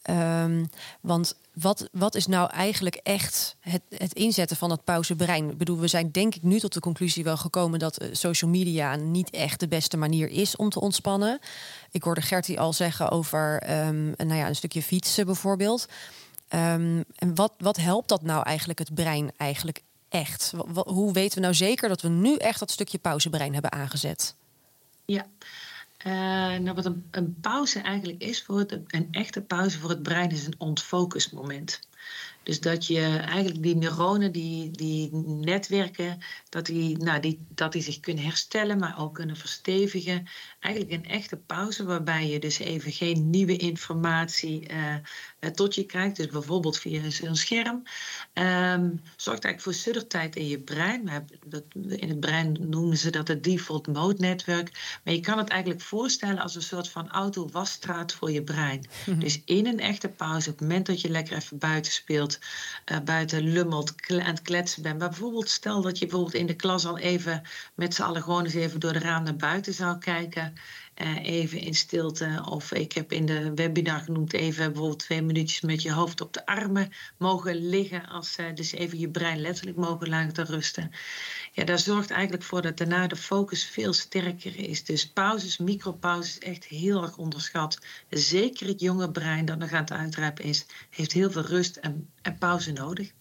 Um, 0.10 0.70
want 1.02 1.36
wat, 1.54 1.90
wat 1.92 2.16
is 2.16 2.28
nou 2.28 2.50
eigenlijk 2.50 2.96
echt 2.96 3.56
het, 3.60 3.82
het 3.96 4.14
inzetten 4.14 4.58
van 4.58 4.70
dat 4.70 4.84
pauzebrein? 4.84 5.58
Bedoel, 5.58 5.80
we 5.80 5.88
zijn 5.88 6.12
denk 6.12 6.36
ik 6.36 6.44
nu 6.44 6.60
tot 6.60 6.74
de 6.74 6.80
conclusie 6.80 7.24
wel 7.24 7.38
gekomen 7.38 7.80
dat 7.80 8.08
social 8.12 8.52
media 8.52 8.96
niet 8.96 9.30
echt 9.30 9.60
de 9.60 9.68
beste 9.68 9.98
manier 9.98 10.30
is 10.30 10.56
om 10.56 10.70
te 10.70 10.80
ontspannen. 10.80 11.40
Ik 11.92 12.04
hoorde 12.04 12.22
Gertie 12.22 12.60
al 12.60 12.74
zeggen 12.74 13.10
over 13.10 13.72
um, 13.88 14.14
nou 14.18 14.36
ja, 14.36 14.48
een 14.48 14.56
stukje 14.56 14.84
fietsen 14.84 15.26
bijvoorbeeld. 15.26 15.86
Um, 16.50 17.04
en 17.16 17.36
wat, 17.36 17.54
wat 17.58 17.78
helpt 17.78 18.10
dat 18.10 18.22
nou 18.22 18.44
eigenlijk 18.44 18.80
het 18.80 18.94
brein 18.94 19.32
eigenlijk 19.38 19.82
echt? 20.10 20.54
Hoe 20.86 21.14
weten 21.14 21.36
we 21.36 21.44
nou 21.44 21.54
zeker 21.54 21.90
dat 21.90 22.02
we 22.02 22.10
nu 22.10 22.36
echt 22.36 22.60
dat 22.60 22.72
stukje 22.72 22.98
pauzebrein 22.98 23.54
hebben 23.54 23.72
aangezet? 23.72 24.36
Ja, 25.06 25.26
nou, 26.04 26.74
wat 26.74 26.86
een, 26.86 27.08
een, 27.12 27.38
pauze 27.42 27.80
eigenlijk 27.80 28.22
is 28.22 28.44
voor 28.44 28.60
het, 28.60 28.80
een 28.88 29.08
echte 29.12 29.42
pauze 29.42 29.80
voor 29.80 29.90
het 29.90 30.04
brein 30.04 30.32
is 30.32 30.46
een 30.46 30.56
ontfocusmoment. 30.58 31.80
Dus 32.44 32.60
dat 32.60 32.88
je 32.88 33.02
eigenlijk 33.02 33.64
die 33.64 33.76
neuronen, 33.76 34.32
die, 34.32 34.72
die 34.72 35.10
netwerken, 35.26 36.20
dat 36.50 36.66
die, 36.66 36.98
nou, 36.98 37.20
die, 37.20 37.46
dat 37.56 37.72
die 37.72 37.82
zich 37.82 38.00
kunnen 38.00 38.24
herstellen, 38.24 38.80
maar 38.80 39.00
ook 39.00 39.14
kunnen 39.14 39.38
verstevigen. 39.38 40.28
Eigenlijk 40.60 40.94
een 40.94 41.12
echte 41.12 41.38
pauze 41.38 41.84
waarbij 41.84 42.30
je 42.30 42.40
dus 42.40 42.60
even 42.60 42.92
geen 42.92 43.30
nieuwe 43.30 43.58
informatie 43.58 44.68
uh, 44.72 45.50
tot 45.50 45.76
je 45.76 45.84
krijgt. 45.84 46.16
Dus 46.16 46.28
bijvoorbeeld 46.28 46.80
via 46.80 47.10
zo'n 47.10 47.36
scherm. 47.36 47.84
Um, 48.34 49.02
zorgt 49.16 49.44
eigenlijk 49.44 49.62
voor 49.62 49.74
suddertijd 49.74 50.36
in 50.36 50.48
je 50.48 50.60
brein. 50.60 51.10
In 51.74 52.10
het 52.10 52.20
brein 52.20 52.58
noemen 52.60 52.98
ze 52.98 53.10
dat 53.10 53.28
het 53.28 53.44
default 53.44 53.88
mode 53.88 54.20
netwerk. 54.20 55.00
Maar 55.04 55.14
je 55.14 55.20
kan 55.20 55.38
het 55.38 55.50
eigenlijk 55.50 55.82
voorstellen 55.82 56.40
als 56.40 56.56
een 56.56 56.62
soort 56.62 56.90
van 56.90 57.10
auto-wasstraat 57.10 58.14
voor 58.14 58.32
je 58.32 58.44
brein. 58.44 58.86
Mhm. 59.06 59.20
Dus 59.20 59.42
in 59.46 59.66
een 59.66 59.80
echte 59.80 60.10
pauze, 60.10 60.50
op 60.50 60.60
het 60.60 60.68
moment 60.68 60.86
dat 60.86 61.02
je 61.02 61.10
lekker 61.10 61.36
even 61.36 61.58
buiten 61.58 61.92
speelt, 61.92 62.29
uh, 62.86 63.00
buiten 63.00 63.44
lummelt, 63.44 63.94
het 64.08 64.42
kletsen 64.42 64.82
bent. 64.82 65.00
Maar 65.00 65.10
bijvoorbeeld 65.10 65.50
stel 65.50 65.82
dat 65.82 66.00
je 66.00 66.06
bijvoorbeeld 66.06 66.36
in 66.36 66.46
de 66.46 66.56
klas 66.56 66.86
al 66.86 66.98
even 66.98 67.42
met 67.76 67.94
z'n 67.94 68.02
allen 68.02 68.24
gewoon 68.24 68.44
eens 68.44 68.54
even 68.54 68.80
door 68.80 68.94
de 68.94 69.00
raam 69.00 69.24
naar 69.24 69.36
buiten 69.36 69.74
zou 69.74 69.98
kijken. 69.98 70.54
Uh, 71.02 71.26
even 71.26 71.60
in 71.60 71.76
stilte. 71.76 72.44
Of 72.50 72.72
ik 72.72 72.94
heb 72.94 73.12
in 73.12 73.26
de 73.26 73.54
webinar 73.54 74.00
genoemd 74.00 74.34
even 74.34 74.66
bijvoorbeeld 74.66 75.00
twee 75.00 75.22
minuutjes 75.22 75.62
met 75.62 75.82
je 75.82 75.92
hoofd 75.92 76.22
op 76.22 76.34
de 76.34 76.46
armen 76.46 76.92
mogen 77.18 77.70
liggen. 77.70 78.08
Als, 78.08 78.38
uh, 78.40 78.46
dus 78.54 78.72
even 78.72 79.00
je 79.00 79.10
brein 79.10 79.42
letterlijk 79.42 79.78
mogen 79.78 80.10
laten 80.10 80.46
rusten. 80.46 80.92
Ja, 81.54 81.64
daar 81.64 81.80
zorgt 81.80 82.12
eigenlijk 82.12 82.44
voor 82.44 82.62
dat 82.62 82.78
daarna 82.78 83.08
de 83.08 83.16
focus 83.16 83.66
veel 83.66 83.94
sterker 83.94 84.58
is. 84.58 84.84
Dus 84.84 85.10
pauzes, 85.10 85.58
micropauzes, 85.58 86.40
echt 86.40 86.66
heel 86.66 87.02
erg 87.02 87.18
onderschat. 87.18 87.78
Zeker 88.10 88.68
het 88.68 88.80
jonge 88.80 89.12
brein 89.12 89.46
dat 89.46 89.58
nog 89.58 89.72
aan 89.72 89.82
het 89.82 89.92
uitrijpen 89.92 90.44
is, 90.44 90.66
heeft 90.90 91.12
heel 91.12 91.32
veel 91.32 91.46
rust 91.46 91.76
en, 91.76 92.10
en 92.22 92.38
pauze 92.38 92.72
nodig. 92.72 93.12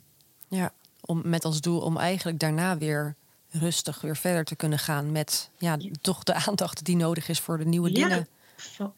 Ja, 0.48 0.72
om, 1.00 1.22
met 1.24 1.44
als 1.44 1.60
doel 1.60 1.80
om 1.80 1.96
eigenlijk 1.96 2.38
daarna 2.38 2.78
weer 2.78 3.16
rustig 3.50 4.00
weer 4.00 4.16
verder 4.16 4.44
te 4.44 4.56
kunnen 4.56 4.78
gaan 4.78 5.12
met 5.12 5.50
ja, 5.58 5.76
toch 6.00 6.22
de 6.22 6.34
aandacht 6.34 6.84
die 6.84 6.96
nodig 6.96 7.28
is 7.28 7.40
voor 7.40 7.58
de 7.58 7.64
nieuwe 7.64 7.92
dingen. 7.92 8.28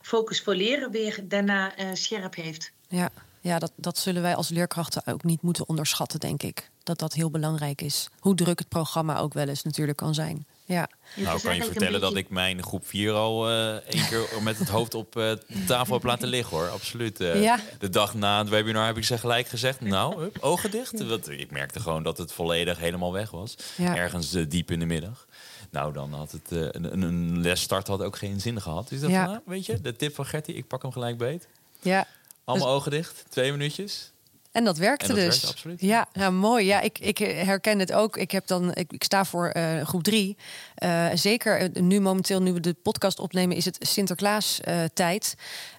Focus 0.00 0.42
voor 0.42 0.54
leren 0.54 0.90
weer 0.90 1.20
daarna 1.28 1.78
uh, 1.78 1.88
scherp 1.92 2.34
heeft. 2.34 2.72
Ja, 2.88 3.10
ja 3.40 3.58
dat, 3.58 3.72
dat 3.76 3.98
zullen 3.98 4.22
wij 4.22 4.34
als 4.34 4.48
leerkrachten 4.48 5.06
ook 5.06 5.24
niet 5.24 5.42
moeten 5.42 5.68
onderschatten, 5.68 6.20
denk 6.20 6.42
ik. 6.42 6.70
Dat 6.82 6.98
dat 6.98 7.12
heel 7.12 7.30
belangrijk 7.30 7.80
is. 7.80 8.08
Hoe 8.18 8.34
druk 8.34 8.58
het 8.58 8.68
programma 8.68 9.18
ook 9.18 9.32
wel 9.32 9.48
eens 9.48 9.62
natuurlijk 9.62 9.96
kan 9.96 10.14
zijn. 10.14 10.46
Ja. 10.70 10.88
Nou, 11.16 11.40
kan 11.40 11.56
je 11.56 11.64
vertellen 11.64 12.00
dat 12.00 12.16
ik 12.16 12.28
mijn 12.28 12.62
groep 12.62 12.86
4 12.86 13.12
al 13.12 13.50
uh, 13.50 13.74
één 13.74 14.06
keer 14.08 14.42
met 14.42 14.58
het 14.58 14.68
hoofd 14.68 14.94
op 14.94 15.16
uh, 15.16 15.32
tafel 15.66 15.94
heb 15.94 16.02
laten 16.02 16.28
liggen 16.28 16.56
hoor. 16.56 16.68
Absoluut. 16.68 17.20
Uh, 17.20 17.42
ja. 17.42 17.60
De 17.78 17.88
dag 17.88 18.14
na 18.14 18.38
het 18.38 18.48
webinar 18.48 18.86
heb 18.86 18.96
ik 18.96 19.04
ze 19.04 19.18
gelijk 19.18 19.48
gezegd: 19.48 19.80
Nou, 19.80 20.20
hup, 20.20 20.38
ogen 20.40 20.70
dicht. 20.70 21.06
Want 21.06 21.30
ik 21.30 21.50
merkte 21.50 21.80
gewoon 21.80 22.02
dat 22.02 22.18
het 22.18 22.32
volledig 22.32 22.78
helemaal 22.78 23.12
weg 23.12 23.30
was. 23.30 23.56
Ja. 23.76 23.96
Ergens 23.96 24.30
diep 24.30 24.70
in 24.70 24.78
de 24.78 24.86
middag. 24.86 25.26
Nou, 25.70 25.92
dan 25.92 26.12
had 26.12 26.32
het 26.32 26.50
een, 26.50 27.02
een 27.02 27.40
lesstart 27.40 27.86
had 27.86 28.02
ook 28.02 28.16
geen 28.16 28.40
zin 28.40 28.60
gehad. 28.60 28.88
Dus 28.88 29.00
dat 29.00 29.10
ja. 29.10 29.24
van, 29.24 29.32
nou, 29.32 29.42
weet 29.46 29.66
je, 29.66 29.80
de 29.80 29.96
tip 29.96 30.14
van 30.14 30.26
Gertie, 30.26 30.54
ik 30.54 30.66
pak 30.66 30.82
hem 30.82 30.92
gelijk 30.92 31.18
beet. 31.18 31.48
Ja. 31.80 32.06
Allemaal 32.44 32.66
dus... 32.66 32.76
ogen 32.76 32.90
dicht, 32.90 33.24
twee 33.28 33.50
minuutjes. 33.50 34.12
En 34.52 34.64
dat 34.64 34.78
werkte 34.78 35.14
dus. 35.14 35.48
absoluut. 35.48 35.80
Ja, 35.80 36.08
nou, 36.12 36.32
mooi. 36.32 36.66
Ja, 36.66 36.80
ik, 36.80 36.98
ik 36.98 37.18
herken 37.18 37.78
het 37.78 37.92
ook. 37.92 38.16
Ik, 38.16 38.30
heb 38.30 38.46
dan, 38.46 38.74
ik, 38.74 38.92
ik 38.92 39.04
sta 39.04 39.24
voor 39.24 39.52
uh, 39.56 39.82
groep 39.82 40.02
drie. 40.02 40.36
Uh, 40.84 41.06
zeker 41.14 41.70
nu 41.80 42.00
momenteel, 42.00 42.42
nu 42.42 42.52
we 42.52 42.60
de 42.60 42.76
podcast 42.82 43.18
opnemen, 43.18 43.56
is 43.56 43.64
het 43.64 43.76
Sinterklaas 43.80 44.60
uh, 44.68 44.84
tijd. 44.94 45.34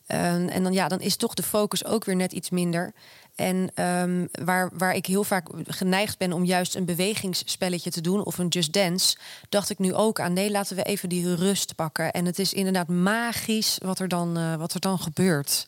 en 0.07 0.63
dan, 0.63 0.73
ja, 0.73 0.88
dan 0.88 0.99
is 0.99 1.15
toch 1.15 1.34
de 1.34 1.43
focus 1.43 1.86
ook 1.86 2.05
weer 2.05 2.15
net 2.15 2.31
iets 2.31 2.49
minder. 2.49 2.93
En 3.41 3.86
um, 3.86 4.30
waar, 4.45 4.69
waar 4.73 4.95
ik 4.95 5.06
heel 5.06 5.23
vaak 5.23 5.47
geneigd 5.65 6.17
ben 6.17 6.34
om 6.34 6.45
juist 6.45 6.75
een 6.75 6.86
bewegingsspelletje 6.86 7.91
te 7.91 8.01
doen 8.01 8.23
of 8.23 8.38
een 8.38 8.47
just 8.47 8.73
dance, 8.73 9.17
dacht 9.49 9.69
ik 9.69 9.80
nu 9.80 9.93
ook 9.93 10.19
aan 10.19 10.34
nee, 10.34 10.51
laten 10.51 10.75
we 10.75 10.84
even 10.84 11.10
die 11.10 11.36
rust 11.36 11.75
pakken. 11.75 12.12
En 12.12 12.25
het 12.25 12.39
is 12.39 12.54
inderdaad 12.54 12.88
magisch 12.88 13.77
wat 13.84 13.99
er 13.99 14.08
dan, 14.08 14.38
uh, 14.38 14.56
wat 14.56 14.73
er 14.73 14.80
dan 14.80 14.99
gebeurt. 14.99 15.65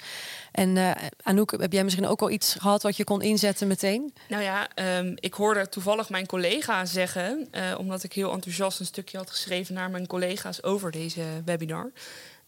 En 0.52 0.76
uh, 0.76 0.92
Anouk, 1.24 1.52
heb 1.52 1.74
jij 1.74 1.84
misschien 1.84 2.08
ook 2.08 2.22
al 2.22 2.30
iets 2.30 2.56
gehad 2.60 2.84
wat 2.84 2.98
je 2.98 3.04
kon 3.04 3.22
inzetten 3.22 3.68
meteen? 3.68 4.14
Nou 4.28 4.44
ja, 4.44 4.68
um, 5.00 5.14
ik 5.16 5.34
hoorde 5.34 5.70
toevallig 5.70 6.10
mijn 6.10 6.26
collega 6.26 6.86
zeggen, 6.86 7.48
uh, 7.52 7.62
omdat 7.78 8.04
ik 8.04 8.14
heel 8.14 8.32
enthousiast 8.32 8.80
een 8.80 8.86
stukje 8.86 9.18
had 9.18 9.30
geschreven 9.30 9.74
naar 9.74 9.90
mijn 9.90 10.08
collega's 10.08 10.64
over 10.64 10.92
deze 10.92 11.22
webinar. 11.46 11.92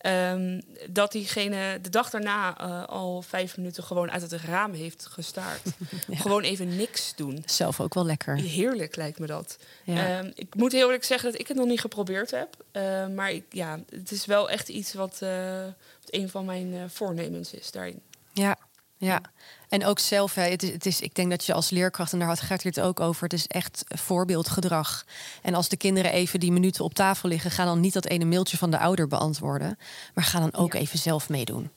Um, 0.05 0.61
dat 0.89 1.11
diegene 1.11 1.79
de 1.81 1.89
dag 1.89 2.09
daarna 2.09 2.61
uh, 2.61 2.85
al 2.85 3.21
vijf 3.21 3.57
minuten 3.57 3.83
gewoon 3.83 4.11
uit 4.11 4.21
het 4.21 4.41
raam 4.41 4.73
heeft 4.73 5.05
gestaard. 5.05 5.61
ja. 6.07 6.17
Gewoon 6.17 6.41
even 6.41 6.75
niks 6.75 7.15
doen. 7.15 7.43
Zelf 7.45 7.79
ook 7.79 7.93
wel 7.93 8.05
lekker. 8.05 8.37
Heerlijk 8.37 8.95
lijkt 8.95 9.19
me 9.19 9.25
dat. 9.25 9.57
Ja. 9.83 10.19
Um, 10.19 10.31
ik 10.35 10.55
moet 10.55 10.71
heel 10.71 10.85
eerlijk 10.85 11.03
zeggen 11.03 11.31
dat 11.31 11.39
ik 11.39 11.47
het 11.47 11.57
nog 11.57 11.67
niet 11.67 11.79
geprobeerd 11.79 12.31
heb. 12.31 12.55
Uh, 12.71 13.07
maar 13.07 13.31
ik, 13.31 13.43
ja, 13.49 13.79
het 13.89 14.11
is 14.11 14.25
wel 14.25 14.49
echt 14.49 14.69
iets 14.69 14.93
wat, 14.93 15.19
uh, 15.23 15.63
wat 16.01 16.09
een 16.09 16.29
van 16.29 16.45
mijn 16.45 16.89
voornemens 16.89 17.53
is 17.53 17.71
daarin. 17.71 18.01
Ja, 18.33 18.57
ja. 18.97 19.21
En 19.69 19.85
ook 19.85 19.99
zelf, 19.99 20.35
hè, 20.35 20.43
het 20.43 20.63
is, 20.63 20.71
het 20.71 20.85
is, 20.85 21.01
ik 21.01 21.15
denk 21.15 21.29
dat 21.29 21.45
je 21.45 21.53
als 21.53 21.69
leerkracht, 21.69 22.13
en 22.13 22.19
daar 22.19 22.27
had 22.27 22.41
Gert 22.41 22.63
het 22.63 22.79
ook 22.79 22.99
over, 22.99 23.23
het 23.23 23.33
is 23.33 23.47
echt 23.47 23.83
voorbeeldgedrag. 23.87 25.05
En 25.41 25.53
als 25.53 25.69
de 25.69 25.77
kinderen 25.77 26.11
even 26.11 26.39
die 26.39 26.51
minuten 26.51 26.83
op 26.83 26.93
tafel 26.93 27.29
liggen, 27.29 27.51
ga 27.51 27.65
dan 27.65 27.79
niet 27.79 27.93
dat 27.93 28.05
ene 28.05 28.25
mailtje 28.25 28.57
van 28.57 28.71
de 28.71 28.79
ouder 28.79 29.07
beantwoorden, 29.07 29.77
maar 30.13 30.23
ga 30.23 30.39
dan 30.39 30.53
ook 30.53 30.73
even 30.73 30.99
zelf 30.99 31.29
meedoen. 31.29 31.69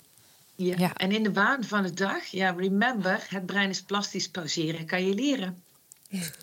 Ja. 0.54 0.74
ja. 0.78 0.94
en 0.94 1.12
in 1.12 1.22
de 1.22 1.32
waan 1.32 1.64
van 1.64 1.82
de 1.82 1.94
dag, 1.94 2.24
ja, 2.24 2.50
remember, 2.50 3.26
het 3.28 3.46
brein 3.46 3.70
is 3.70 3.82
plastisch 3.82 4.28
pauzeren, 4.28 4.86
kan 4.86 5.06
je 5.06 5.14
leren. 5.14 5.62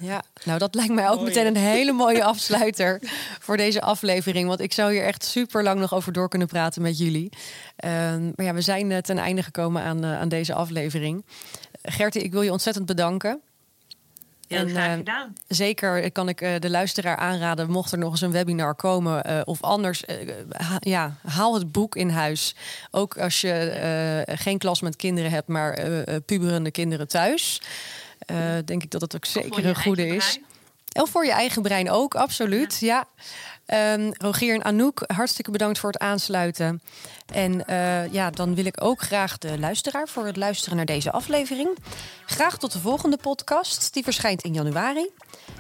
Ja, 0.02 0.24
nou 0.44 0.60
dat 0.60 0.76
lijkt 0.76 0.94
mij 0.94 1.10
ook 1.10 1.22
meteen 1.22 1.46
een 1.46 1.56
hele 1.56 1.92
mooie 1.92 2.24
afsluiter 2.24 3.00
voor 3.40 3.58
deze 3.58 3.82
aflevering. 3.82 4.48
Want 4.48 4.60
ik 4.60 4.74
zou 4.74 4.92
hier 4.92 5.04
echt 5.04 5.24
super 5.24 5.64
lang 5.64 5.80
nog 5.80 5.94
over 5.94 6.12
door 6.12 6.30
kunnen 6.30 6.48
praten 6.48 6.82
met 6.82 6.98
jullie. 6.98 7.30
Uh, 7.86 7.92
maar 8.36 8.46
ja, 8.46 8.54
we 8.54 8.62
zijn 8.62 8.92
uh, 8.92 8.98
ten 8.98 9.18
einde 9.18 9.44
gekomen 9.44 9.82
aan, 9.82 10.06
uh, 10.06 10.20
aan 10.20 10.30
deze 10.30 10.54
aflevering. 10.54 11.26
Gertie, 11.82 12.22
ik 12.22 12.32
wil 12.32 12.42
je 12.42 12.52
ontzettend 12.52 12.86
bedanken. 12.86 13.42
Heel 14.48 14.60
en, 14.60 14.70
graag 14.70 14.88
eh, 14.90 14.94
gedaan. 14.94 15.34
Zeker 15.48 16.12
kan 16.12 16.30
ik 16.30 16.62
de 16.62 16.70
luisteraar 16.70 17.18
aanraden, 17.18 17.70
mocht 17.70 17.92
er 17.92 17.98
nog 17.98 18.12
eens 18.12 18.22
een 18.22 18.32
webinar 18.32 18.76
komen 18.76 19.48
of 19.48 19.62
anders, 19.62 20.04
ha 20.50 20.78
ja, 20.80 21.16
haal 21.24 21.54
het 21.54 21.72
boek 21.72 21.96
in 21.96 22.10
huis. 22.10 22.56
Ook 22.92 23.18
als 23.18 23.42
je 23.42 24.24
geen 24.28 24.58
klas 24.58 24.82
met 24.82 24.96
kinderen 24.96 25.32
hebt, 25.32 25.48
maar 25.48 25.80
puberende 26.26 26.72
kinderen 26.72 27.08
thuis. 27.08 27.62
Uh, 28.32 28.38
denk 28.66 28.84
ik 28.84 28.92
dat 28.92 29.02
het 29.02 29.16
ook 29.16 29.26
zeker 29.26 29.66
een 29.66 29.76
goede 29.76 30.08
is. 30.08 30.40
En 30.92 31.08
voor 31.08 31.26
je 31.26 31.32
eigen 31.32 31.62
brein 31.62 31.90
ook, 31.90 32.16
absoluut. 32.16 32.78
Ja. 32.80 33.08
ja. 33.68 33.94
Um, 33.94 34.12
Rogier 34.18 34.54
en 34.54 34.64
Anouk, 34.64 35.04
hartstikke 35.08 35.52
bedankt 35.52 35.80
voor 35.80 35.92
het 35.92 36.02
aansluiten. 36.02 36.82
En 37.34 37.64
uh, 37.70 38.14
ja, 38.14 38.30
dan 38.30 38.56
wil 38.56 38.66
ik 38.66 38.84
ook 38.84 39.02
graag 39.02 39.38
de 39.38 39.60
luisteraar 39.60 40.08
voor 40.08 40.26
het 40.26 40.38
luisteren 40.38 40.78
naar 40.78 40.86
deze 40.86 41.12
aflevering. 41.12 41.78
Graag 42.26 42.58
tot 42.58 42.72
de 42.72 42.80
volgende 42.80 43.18
podcast. 43.18 43.94
Die 43.94 44.04
verschijnt 44.04 44.42
in 44.42 44.54
januari. 44.54 45.10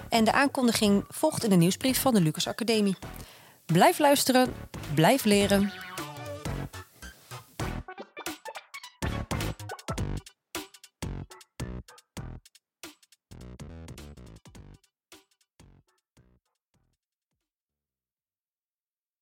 En 0.09 0.23
de 0.23 0.31
aankondiging 0.31 1.05
volgt 1.09 1.43
in 1.43 1.49
de 1.49 1.55
nieuwsbrief 1.55 2.01
van 2.01 2.13
de 2.13 2.21
Lucas 2.21 2.47
Academie. 2.47 2.95
Blijf 3.65 3.99
luisteren, 3.99 4.53
blijf 4.93 5.23
leren. 5.23 5.73